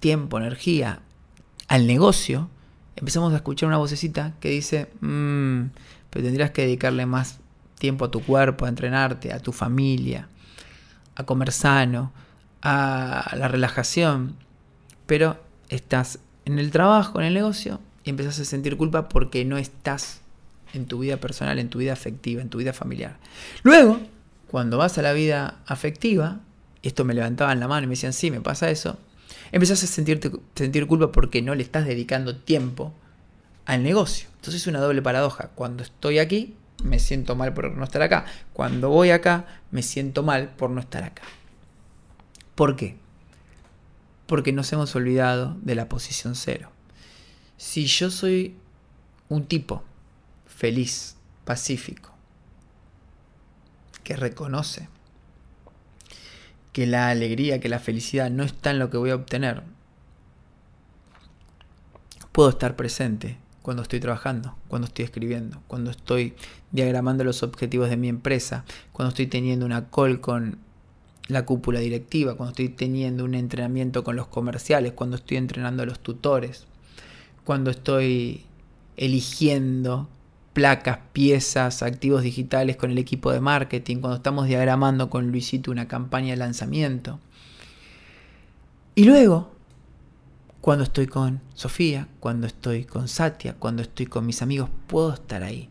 tiempo, 0.01 0.37
energía 0.37 0.99
al 1.69 1.87
negocio, 1.87 2.49
empezamos 2.97 3.31
a 3.31 3.37
escuchar 3.37 3.67
una 3.67 3.77
vocecita 3.77 4.33
que 4.41 4.49
dice, 4.49 4.89
mmm, 4.99 5.67
pero 6.09 6.25
tendrías 6.25 6.51
que 6.51 6.63
dedicarle 6.63 7.05
más 7.05 7.39
tiempo 7.79 8.03
a 8.03 8.11
tu 8.11 8.21
cuerpo, 8.21 8.65
a 8.65 8.69
entrenarte, 8.69 9.31
a 9.31 9.39
tu 9.39 9.53
familia, 9.53 10.27
a 11.15 11.23
comer 11.23 11.53
sano, 11.53 12.11
a 12.61 13.33
la 13.37 13.47
relajación, 13.47 14.35
pero 15.05 15.39
estás 15.69 16.19
en 16.43 16.59
el 16.59 16.71
trabajo, 16.71 17.19
en 17.19 17.27
el 17.27 17.33
negocio, 17.33 17.79
y 18.03 18.09
empezás 18.09 18.39
a 18.39 18.45
sentir 18.45 18.75
culpa 18.75 19.07
porque 19.07 19.45
no 19.45 19.57
estás 19.57 20.21
en 20.73 20.87
tu 20.87 20.99
vida 20.99 21.17
personal, 21.17 21.59
en 21.59 21.69
tu 21.69 21.79
vida 21.79 21.93
afectiva, 21.93 22.41
en 22.41 22.49
tu 22.49 22.57
vida 22.57 22.73
familiar. 22.73 23.17
Luego, 23.63 23.99
cuando 24.47 24.77
vas 24.77 24.97
a 24.97 25.01
la 25.01 25.13
vida 25.13 25.59
afectiva, 25.65 26.39
esto 26.81 27.05
me 27.05 27.13
levantaban 27.13 27.59
la 27.59 27.67
mano 27.67 27.85
y 27.85 27.87
me 27.87 27.91
decían, 27.91 28.13
sí, 28.13 28.31
me 28.31 28.41
pasa 28.41 28.69
eso, 28.69 28.97
empezás 29.51 29.83
a 29.83 29.87
sentirte, 29.87 30.31
sentir 30.55 30.87
culpa 30.87 31.11
porque 31.11 31.41
no 31.41 31.55
le 31.55 31.63
estás 31.63 31.85
dedicando 31.85 32.37
tiempo 32.37 32.93
al 33.65 33.83
negocio. 33.83 34.29
Entonces 34.35 34.61
es 34.61 34.67
una 34.67 34.79
doble 34.79 35.01
paradoja. 35.01 35.49
Cuando 35.55 35.83
estoy 35.83 36.19
aquí, 36.19 36.55
me 36.83 36.99
siento 36.99 37.35
mal 37.35 37.53
por 37.53 37.71
no 37.71 37.83
estar 37.83 38.01
acá. 38.01 38.25
Cuando 38.53 38.89
voy 38.89 39.11
acá, 39.11 39.45
me 39.71 39.83
siento 39.83 40.23
mal 40.23 40.49
por 40.49 40.69
no 40.69 40.81
estar 40.81 41.03
acá. 41.03 41.23
¿Por 42.55 42.75
qué? 42.75 42.97
Porque 44.25 44.51
nos 44.51 44.71
hemos 44.73 44.95
olvidado 44.95 45.57
de 45.61 45.75
la 45.75 45.89
posición 45.89 46.35
cero 46.35 46.71
si 47.61 47.85
yo 47.85 48.09
soy 48.09 48.55
un 49.29 49.45
tipo 49.45 49.83
feliz, 50.47 51.15
pacífico, 51.45 52.11
que 54.03 54.15
reconoce 54.15 54.89
que 56.71 56.87
la 56.87 57.09
alegría, 57.09 57.59
que 57.59 57.69
la 57.69 57.79
felicidad 57.79 58.29
no 58.29 58.43
está 58.43 58.71
en 58.71 58.79
lo 58.79 58.89
que 58.89 58.97
voy 58.97 59.09
a 59.09 59.15
obtener. 59.15 59.63
Puedo 62.31 62.49
estar 62.49 62.75
presente 62.75 63.37
cuando 63.61 63.83
estoy 63.83 63.99
trabajando, 63.99 64.55
cuando 64.67 64.87
estoy 64.87 65.05
escribiendo, 65.05 65.61
cuando 65.67 65.91
estoy 65.91 66.33
diagramando 66.71 67.23
los 67.23 67.43
objetivos 67.43 67.89
de 67.89 67.97
mi 67.97 68.07
empresa, 68.07 68.63
cuando 68.93 69.09
estoy 69.09 69.27
teniendo 69.27 69.65
una 69.65 69.89
call 69.89 70.21
con 70.21 70.57
la 71.27 71.45
cúpula 71.45 71.79
directiva, 71.79 72.35
cuando 72.35 72.51
estoy 72.51 72.69
teniendo 72.69 73.23
un 73.23 73.35
entrenamiento 73.35 74.03
con 74.03 74.15
los 74.15 74.27
comerciales, 74.27 74.93
cuando 74.93 75.17
estoy 75.17 75.37
entrenando 75.37 75.83
a 75.83 75.85
los 75.85 75.99
tutores, 75.99 76.65
cuando 77.43 77.71
estoy 77.71 78.45
eligiendo 78.97 80.09
placas, 80.53 80.99
piezas, 81.13 81.81
activos 81.81 82.23
digitales 82.23 82.75
con 82.75 82.91
el 82.91 82.97
equipo 82.97 83.31
de 83.31 83.39
marketing, 83.39 83.97
cuando 83.97 84.17
estamos 84.17 84.47
diagramando 84.47 85.09
con 85.09 85.31
Luisito 85.31 85.71
una 85.71 85.87
campaña 85.87 86.31
de 86.31 86.37
lanzamiento. 86.37 87.19
Y 88.95 89.05
luego, 89.05 89.51
cuando 90.59 90.83
estoy 90.83 91.07
con 91.07 91.41
Sofía, 91.53 92.07
cuando 92.19 92.47
estoy 92.47 92.83
con 92.83 93.07
Satya, 93.07 93.55
cuando 93.55 93.81
estoy 93.81 94.05
con 94.05 94.25
mis 94.25 94.41
amigos, 94.41 94.69
puedo 94.87 95.13
estar 95.13 95.43
ahí. 95.43 95.69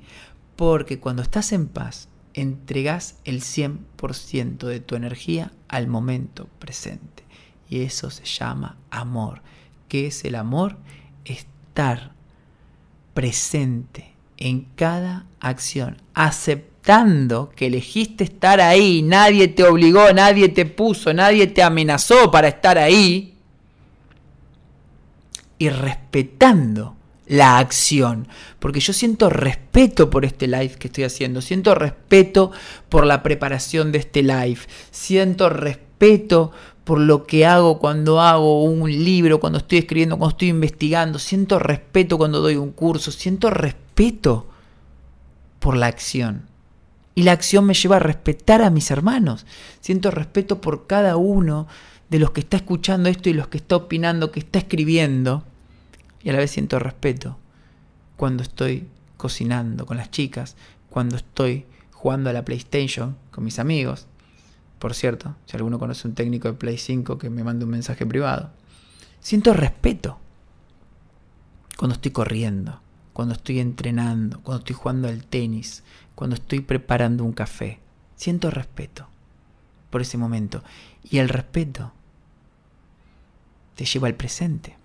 Porque 0.57 0.99
cuando 0.99 1.23
estás 1.23 1.53
en 1.53 1.69
paz, 1.69 2.09
entregas 2.35 3.17
el 3.25 3.41
100% 3.41 4.67
de 4.67 4.81
tu 4.81 4.95
energía 4.95 5.53
al 5.69 5.87
momento 5.87 6.49
presente. 6.59 7.25
Y 7.69 7.83
eso 7.83 8.11
se 8.11 8.25
llama 8.25 8.77
amor. 8.91 9.43
¿Qué 9.89 10.07
es 10.07 10.25
el 10.25 10.35
amor? 10.35 10.77
Estar 11.25 12.13
presente 13.15 14.15
en 14.41 14.67
cada 14.75 15.27
acción, 15.39 15.99
aceptando 16.15 17.53
que 17.55 17.67
elegiste 17.67 18.25
estar 18.25 18.61
ahí, 18.61 19.03
nadie 19.03 19.49
te 19.49 19.63
obligó, 19.63 20.13
nadie 20.13 20.49
te 20.49 20.67
puso, 20.67 21.13
nadie 21.13 21.47
te 21.47 21.63
amenazó 21.63 22.31
para 22.31 22.49
estar 22.49 22.79
ahí, 22.79 23.35
y 25.59 25.69
respetando 25.69 26.97
la 27.27 27.59
acción, 27.59 28.27
porque 28.59 28.81
yo 28.81 28.93
siento 28.93 29.29
respeto 29.29 30.11
por 30.11 30.25
este 30.25 30.49
live 30.49 30.75
que 30.79 30.89
estoy 30.89 31.05
haciendo, 31.05 31.43
siento 31.43 31.75
respeto 31.75 32.51
por 32.89 33.07
la 33.07 33.23
preparación 33.23 33.93
de 33.93 33.99
este 33.99 34.23
live, 34.23 34.59
siento 34.91 35.49
respeto 35.51 36.51
por 36.85 36.99
lo 36.99 37.25
que 37.25 37.47
hago 37.47 37.79
cuando 37.79 38.21
hago 38.21 38.65
un 38.65 38.91
libro, 38.91 39.41
cuando 39.41 39.59
estoy 39.59 39.79
escribiendo, 39.79 40.17
cuando 40.19 40.35
estoy 40.35 40.49
investigando, 40.49 41.19
siento 41.19 41.59
respeto 41.59 42.19
cuando 42.19 42.41
doy 42.41 42.57
un 42.57 42.73
curso, 42.73 43.13
siento 43.13 43.51
respeto 43.51 44.49
por 45.59 45.77
la 45.77 45.87
acción. 45.87 46.49
Y 47.15 47.23
la 47.23 47.33
acción 47.33 47.67
me 47.67 47.75
lleva 47.75 47.97
a 47.97 48.01
respetar 48.01 48.63
a 48.63 48.71
mis 48.71 48.91
hermanos. 48.91 49.45
Siento 49.81 50.11
respeto 50.11 50.61
por 50.61 50.87
cada 50.87 51.17
uno 51.17 51.67
de 52.09 52.19
los 52.19 52.31
que 52.31 52.41
está 52.41 52.57
escuchando 52.57 53.09
esto 53.09 53.29
y 53.29 53.35
los 53.35 53.49
que 53.49 53.59
está 53.59 53.77
opinando, 53.77 54.33
que 54.33 54.41
está 54.41 54.59
escribiendo. 54.59 55.45
Y 56.23 56.31
a 56.31 56.33
la 56.33 56.39
vez 56.39 56.51
siento 56.51 56.79
respeto 56.79 57.37
cuando 58.17 58.43
estoy 58.43 58.87
cocinando 59.17 59.87
con 59.87 59.97
las 59.97 60.11
chicas, 60.11 60.57
cuando 60.89 61.17
estoy 61.17 61.67
jugando 61.93 62.31
a 62.31 62.33
la 62.33 62.45
PlayStation 62.45 63.17
con 63.31 63.45
mis 63.45 63.59
amigos. 63.59 64.07
Por 64.81 64.95
cierto, 64.95 65.37
si 65.45 65.57
alguno 65.59 65.79
conoce 65.79 66.09
un 66.09 66.15
técnico 66.15 66.49
de 66.49 66.55
Play 66.55 66.79
5 66.79 67.19
que 67.19 67.29
me 67.29 67.45
mande 67.45 67.67
un 67.67 67.71
mensaje 67.71 68.07
privado. 68.07 68.51
Siento 69.21 69.53
respeto 69.53 70.19
cuando 71.77 71.97
estoy 71.97 72.13
corriendo, 72.13 72.81
cuando 73.13 73.35
estoy 73.35 73.61
entrenando, 73.61 74.41
cuando 74.41 74.61
estoy 74.61 74.75
jugando 74.75 75.09
al 75.09 75.27
tenis, 75.27 75.85
cuando 76.15 76.37
estoy 76.37 76.61
preparando 76.61 77.25
un 77.25 77.33
café. 77.33 77.79
Siento 78.17 78.51
respeto 78.51 79.07
por 79.91 80.01
ese 80.01 80.17
momento. 80.17 80.65
Y 81.05 81.19
el 81.19 81.29
respeto 81.29 81.93
te 83.75 83.85
lleva 83.85 84.09
al 84.09 84.15
presente. 84.15 84.79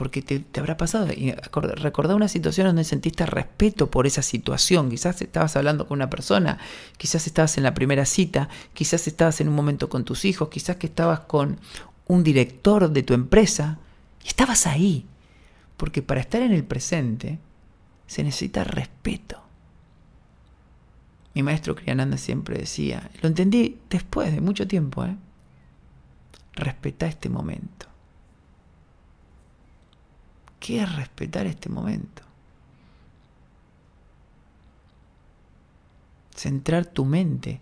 Porque 0.00 0.22
te, 0.22 0.42
habrá 0.58 0.78
pasado, 0.78 1.08
y 1.12 1.32
recordá 1.32 2.14
una 2.14 2.26
situación 2.26 2.68
donde 2.68 2.84
sentiste 2.84 3.26
respeto 3.26 3.90
por 3.90 4.06
esa 4.06 4.22
situación. 4.22 4.88
Quizás 4.88 5.20
estabas 5.20 5.56
hablando 5.56 5.86
con 5.86 5.98
una 5.98 6.08
persona, 6.08 6.56
quizás 6.96 7.26
estabas 7.26 7.58
en 7.58 7.64
la 7.64 7.74
primera 7.74 8.06
cita, 8.06 8.48
quizás 8.72 9.06
estabas 9.06 9.42
en 9.42 9.48
un 9.50 9.54
momento 9.54 9.90
con 9.90 10.06
tus 10.06 10.24
hijos, 10.24 10.48
quizás 10.48 10.76
que 10.76 10.86
estabas 10.86 11.20
con 11.20 11.58
un 12.06 12.24
director 12.24 12.90
de 12.90 13.02
tu 13.02 13.12
empresa 13.12 13.78
y 14.24 14.28
estabas 14.28 14.66
ahí. 14.66 15.04
Porque 15.76 16.00
para 16.00 16.22
estar 16.22 16.40
en 16.40 16.52
el 16.52 16.64
presente 16.64 17.38
se 18.06 18.24
necesita 18.24 18.64
respeto. 18.64 19.42
Mi 21.34 21.42
maestro 21.42 21.74
Kriyananda 21.74 22.16
siempre 22.16 22.56
decía, 22.56 23.10
lo 23.20 23.28
entendí 23.28 23.76
después 23.90 24.32
de 24.32 24.40
mucho 24.40 24.66
tiempo, 24.66 25.04
¿eh? 25.04 25.14
respeta 26.54 27.06
este 27.06 27.28
momento. 27.28 27.89
¿Qué 30.60 30.82
es 30.82 30.94
respetar 30.94 31.46
este 31.46 31.70
momento? 31.70 32.22
Centrar 36.36 36.86
tu 36.86 37.04
mente 37.04 37.60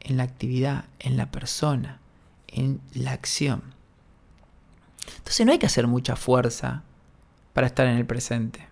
en 0.00 0.16
la 0.16 0.24
actividad, 0.24 0.86
en 0.98 1.16
la 1.16 1.30
persona, 1.30 2.00
en 2.48 2.80
la 2.94 3.12
acción. 3.12 3.62
Entonces 5.18 5.46
no 5.46 5.52
hay 5.52 5.58
que 5.58 5.66
hacer 5.66 5.86
mucha 5.86 6.16
fuerza 6.16 6.82
para 7.52 7.66
estar 7.66 7.86
en 7.86 7.96
el 7.96 8.06
presente. 8.06 8.66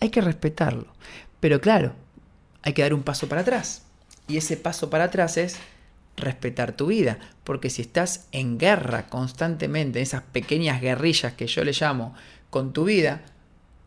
Hay 0.00 0.10
que 0.10 0.20
respetarlo. 0.20 0.92
Pero 1.40 1.60
claro, 1.60 1.94
hay 2.62 2.72
que 2.72 2.82
dar 2.82 2.94
un 2.94 3.02
paso 3.02 3.28
para 3.28 3.42
atrás. 3.42 3.84
Y 4.26 4.38
ese 4.38 4.56
paso 4.56 4.90
para 4.90 5.04
atrás 5.04 5.36
es 5.36 5.56
respetar 6.16 6.72
tu 6.72 6.86
vida. 6.86 7.18
Porque 7.44 7.70
si 7.70 7.82
estás 7.82 8.26
en 8.32 8.58
guerra 8.58 9.06
constantemente, 9.06 10.00
esas 10.00 10.22
pequeñas 10.22 10.80
guerrillas 10.80 11.34
que 11.34 11.46
yo 11.46 11.64
le 11.64 11.72
llamo, 11.72 12.14
con 12.50 12.72
tu 12.72 12.84
vida, 12.84 13.22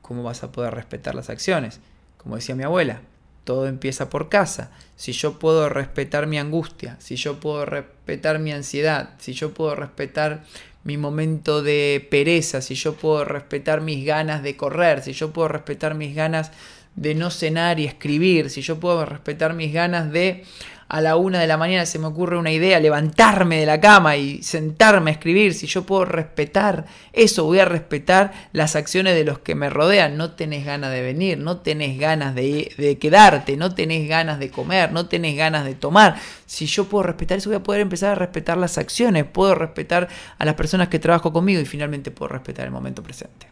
¿cómo 0.02 0.24
vas 0.24 0.44
a 0.44 0.52
poder 0.52 0.74
respetar 0.74 1.16
las 1.16 1.30
acciones? 1.30 1.80
Como 2.18 2.36
decía 2.36 2.56
mi 2.56 2.64
abuela, 2.64 3.02
todo 3.44 3.68
empieza 3.68 4.10
por 4.10 4.30
casa. 4.30 4.72
Si 4.96 5.12
yo 5.12 5.40
puedo 5.40 5.70
respetar 5.70 6.28
mi 6.28 6.38
angustia, 6.38 6.98
si 7.00 7.16
yo 7.16 7.40
puedo 7.40 7.66
respetar 7.66 8.40
mi 8.40 8.52
ansiedad, 8.52 9.12
si 9.18 9.34
yo 9.34 9.54
puedo 9.54 9.76
respetar 9.76 10.44
mi 10.84 10.98
momento 10.98 11.62
de 11.62 12.08
pereza, 12.10 12.62
si 12.62 12.76
yo 12.76 12.94
puedo 12.94 13.26
respetar 13.26 13.82
mis 13.82 14.06
ganas 14.06 14.44
de 14.44 14.56
correr, 14.56 15.02
si 15.02 15.14
yo 15.14 15.32
puedo 15.32 15.48
respetar 15.48 15.96
mis 15.96 16.16
ganas 16.16 16.52
de 16.96 17.16
no 17.16 17.32
cenar 17.32 17.80
y 17.80 17.86
escribir, 17.86 18.50
si 18.50 18.62
yo 18.62 18.80
puedo 18.80 19.06
respetar 19.06 19.54
mis 19.54 19.74
ganas 19.74 20.12
de 20.12 20.44
a 20.90 21.02
la 21.02 21.16
una 21.16 21.40
de 21.40 21.46
la 21.46 21.56
mañana 21.56 21.86
se 21.86 22.00
me 22.00 22.08
ocurre 22.08 22.38
una 22.38 22.52
idea, 22.52 22.80
levantarme 22.80 23.60
de 23.60 23.68
la 23.68 23.80
cama 23.80 24.18
y 24.18 24.42
sentarme 24.42 25.12
a 25.12 25.14
escribir, 25.14 25.54
si 25.54 25.68
yo 25.68 25.86
puedo 25.86 26.04
respetar 26.04 26.86
eso, 27.14 27.46
voy 27.46 27.60
a 27.60 27.66
respetar 27.66 28.34
las 28.54 28.76
acciones 28.76 29.14
de 29.14 29.24
los 29.24 29.38
que 29.38 29.54
me 29.54 29.70
rodean, 29.70 30.18
no 30.18 30.32
tenés 30.32 30.66
ganas 30.66 30.92
de 30.92 31.02
venir, 31.04 31.38
no 31.38 31.58
tenés 31.58 32.00
ganas 32.00 32.34
de, 32.34 32.74
de 32.76 32.98
quedarte, 32.98 33.56
no 33.56 33.76
tenés 33.76 34.10
ganas 34.10 34.40
de 34.40 34.50
comer, 34.50 34.92
no 34.92 35.06
tenés 35.06 35.38
ganas 35.38 35.64
de 35.64 35.76
tomar, 35.76 36.18
si 36.48 36.66
yo 36.66 36.86
puedo 36.86 37.04
respetar 37.04 37.38
eso, 37.38 37.52
voy 37.52 37.58
a 37.58 37.64
poder 37.64 37.82
empezar 37.82 38.14
a 38.14 38.16
respetar 38.16 38.58
las 38.58 38.80
acciones, 38.80 39.26
puedo 39.26 39.54
respetar 39.54 40.08
a 40.40 40.46
las 40.46 40.56
personas 40.56 40.88
que 40.88 40.98
trabajo 40.98 41.32
conmigo 41.32 41.62
y 41.62 41.66
finalmente 41.66 42.10
puedo 42.10 42.30
respetar 42.30 42.66
el 42.66 42.72
momento 42.72 43.04
presente. 43.04 43.48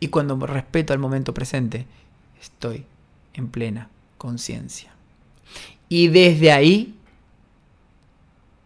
Y 0.00 0.08
cuando 0.08 0.38
respeto 0.46 0.94
al 0.94 0.98
momento 0.98 1.34
presente, 1.34 1.86
estoy 2.40 2.86
en 3.34 3.48
plena 3.48 3.88
conciencia. 4.16 4.91
Y 5.94 6.08
desde 6.08 6.52
ahí 6.52 6.94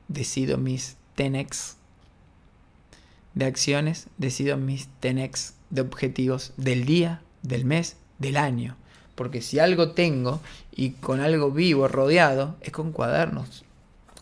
decido 0.06 0.58
mis 0.58 0.96
10x 1.16 1.74
de 3.34 3.46
acciones, 3.46 4.06
decido 4.16 4.56
mis 4.56 4.88
10x 5.02 5.54
de 5.70 5.80
objetivos 5.80 6.52
del 6.56 6.86
día, 6.86 7.22
del 7.42 7.64
mes, 7.64 7.96
del 8.20 8.36
año. 8.36 8.76
Porque 9.16 9.42
si 9.42 9.58
algo 9.58 9.90
tengo 9.90 10.40
y 10.70 10.90
con 10.90 11.18
algo 11.18 11.50
vivo, 11.50 11.88
rodeado, 11.88 12.54
es 12.60 12.70
con 12.70 12.92
cuadernos, 12.92 13.64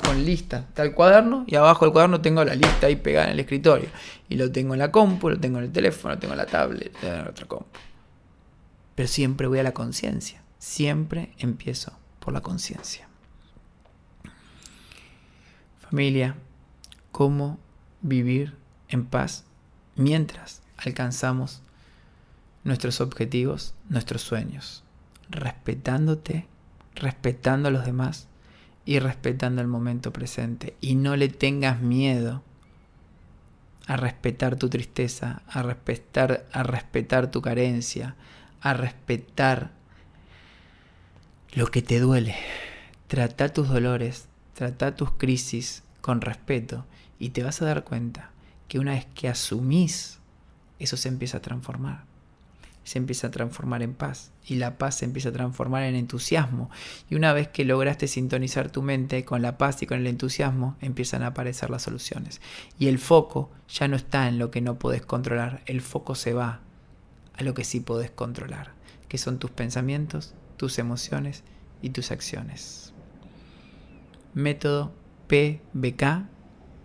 con 0.02 0.24
lista. 0.24 0.64
Está 0.70 0.82
el 0.84 0.94
cuaderno 0.94 1.44
y 1.46 1.56
abajo 1.56 1.84
del 1.84 1.92
cuaderno 1.92 2.22
tengo 2.22 2.42
la 2.42 2.54
lista 2.54 2.86
ahí 2.86 2.96
pegada 2.96 3.26
en 3.26 3.32
el 3.32 3.40
escritorio. 3.40 3.90
Y 4.30 4.36
lo 4.36 4.50
tengo 4.50 4.72
en 4.72 4.78
la 4.78 4.90
compu, 4.90 5.28
lo 5.28 5.38
tengo 5.38 5.58
en 5.58 5.64
el 5.64 5.72
teléfono, 5.72 6.14
lo 6.14 6.20
tengo 6.20 6.32
en 6.32 6.38
la 6.38 6.46
tablet, 6.46 6.90
lo 6.94 7.00
tengo 7.00 7.14
en 7.16 7.28
otra 7.28 7.46
compu. 7.46 7.78
Pero 8.94 9.08
siempre 9.08 9.46
voy 9.46 9.58
a 9.58 9.62
la 9.62 9.74
conciencia. 9.74 10.42
Siempre 10.58 11.34
empiezo 11.36 11.92
por 12.24 12.32
la 12.32 12.40
conciencia. 12.40 13.06
Familia, 15.78 16.36
¿cómo 17.12 17.58
vivir 18.00 18.56
en 18.88 19.04
paz 19.04 19.44
mientras 19.94 20.62
alcanzamos 20.78 21.60
nuestros 22.64 23.00
objetivos, 23.02 23.74
nuestros 23.90 24.22
sueños? 24.22 24.82
Respetándote, 25.28 26.46
respetando 26.94 27.68
a 27.68 27.72
los 27.72 27.84
demás 27.84 28.26
y 28.86 28.98
respetando 28.98 29.60
el 29.60 29.68
momento 29.68 30.12
presente. 30.12 30.76
Y 30.80 30.94
no 30.94 31.16
le 31.16 31.28
tengas 31.28 31.80
miedo 31.80 32.42
a 33.86 33.96
respetar 33.96 34.56
tu 34.56 34.70
tristeza, 34.70 35.42
a 35.46 35.62
respetar, 35.62 36.46
a 36.52 36.62
respetar 36.62 37.30
tu 37.30 37.42
carencia, 37.42 38.16
a 38.62 38.72
respetar 38.72 39.72
lo 41.54 41.68
que 41.68 41.82
te 41.82 42.00
duele. 42.00 42.34
Trata 43.06 43.52
tus 43.52 43.68
dolores, 43.68 44.26
trata 44.54 44.96
tus 44.96 45.12
crisis 45.12 45.84
con 46.00 46.20
respeto 46.20 46.84
y 47.18 47.30
te 47.30 47.44
vas 47.44 47.62
a 47.62 47.66
dar 47.66 47.84
cuenta 47.84 48.30
que 48.66 48.80
una 48.80 48.92
vez 48.92 49.06
que 49.14 49.28
asumís, 49.28 50.18
eso 50.80 50.96
se 50.96 51.08
empieza 51.08 51.38
a 51.38 51.42
transformar. 51.42 52.04
Se 52.82 52.98
empieza 52.98 53.28
a 53.28 53.30
transformar 53.30 53.82
en 53.82 53.94
paz 53.94 54.32
y 54.46 54.56
la 54.56 54.78
paz 54.78 54.96
se 54.96 55.04
empieza 55.04 55.28
a 55.28 55.32
transformar 55.32 55.84
en 55.84 55.94
entusiasmo. 55.94 56.70
Y 57.08 57.14
una 57.14 57.32
vez 57.32 57.48
que 57.48 57.64
lograste 57.64 58.08
sintonizar 58.08 58.70
tu 58.70 58.82
mente 58.82 59.24
con 59.24 59.40
la 59.40 59.56
paz 59.56 59.80
y 59.80 59.86
con 59.86 59.98
el 59.98 60.06
entusiasmo, 60.08 60.76
empiezan 60.80 61.22
a 61.22 61.28
aparecer 61.28 61.70
las 61.70 61.82
soluciones. 61.82 62.40
Y 62.78 62.88
el 62.88 62.98
foco 62.98 63.50
ya 63.68 63.86
no 63.86 63.96
está 63.96 64.28
en 64.28 64.38
lo 64.38 64.50
que 64.50 64.60
no 64.60 64.78
puedes 64.78 65.06
controlar, 65.06 65.62
el 65.66 65.80
foco 65.80 66.14
se 66.16 66.34
va 66.34 66.60
a 67.32 67.42
lo 67.42 67.54
que 67.54 67.64
sí 67.64 67.80
puedes 67.80 68.10
controlar, 68.10 68.72
que 69.08 69.18
son 69.18 69.38
tus 69.38 69.50
pensamientos, 69.50 70.34
tus 70.56 70.78
emociones 70.78 71.44
y 71.82 71.90
tus 71.90 72.10
acciones. 72.10 72.92
Método 74.34 74.92
PBK 75.28 76.26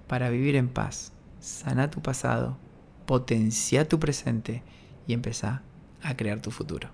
para 0.07 0.29
vivir 0.29 0.55
en 0.55 0.69
paz. 0.69 1.13
Sana 1.39 1.89
tu 1.89 2.01
pasado, 2.01 2.57
potencia 3.05 3.87
tu 3.87 3.99
presente 3.99 4.63
y 5.07 5.13
empezá 5.13 5.63
a 6.01 6.15
crear 6.15 6.41
tu 6.41 6.51
futuro. 6.51 6.89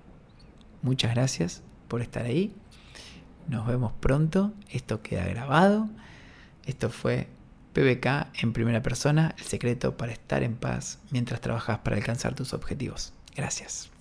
Muchas 0.81 1.15
gracias 1.15 1.63
por 1.87 2.01
estar 2.01 2.25
ahí. 2.25 2.53
Nos 3.47 3.67
vemos 3.67 3.93
pronto. 3.99 4.53
Esto 4.69 5.01
queda 5.01 5.25
grabado. 5.25 5.89
Esto 6.65 6.89
fue 6.89 7.27
PBK 7.73 8.27
en 8.41 8.53
primera 8.53 8.81
persona, 8.81 9.35
el 9.37 9.43
secreto 9.43 9.97
para 9.97 10.13
estar 10.13 10.43
en 10.43 10.55
paz 10.55 10.99
mientras 11.11 11.41
trabajas 11.41 11.79
para 11.79 11.97
alcanzar 11.97 12.33
tus 12.33 12.53
objetivos. 12.53 13.13
Gracias. 13.35 13.94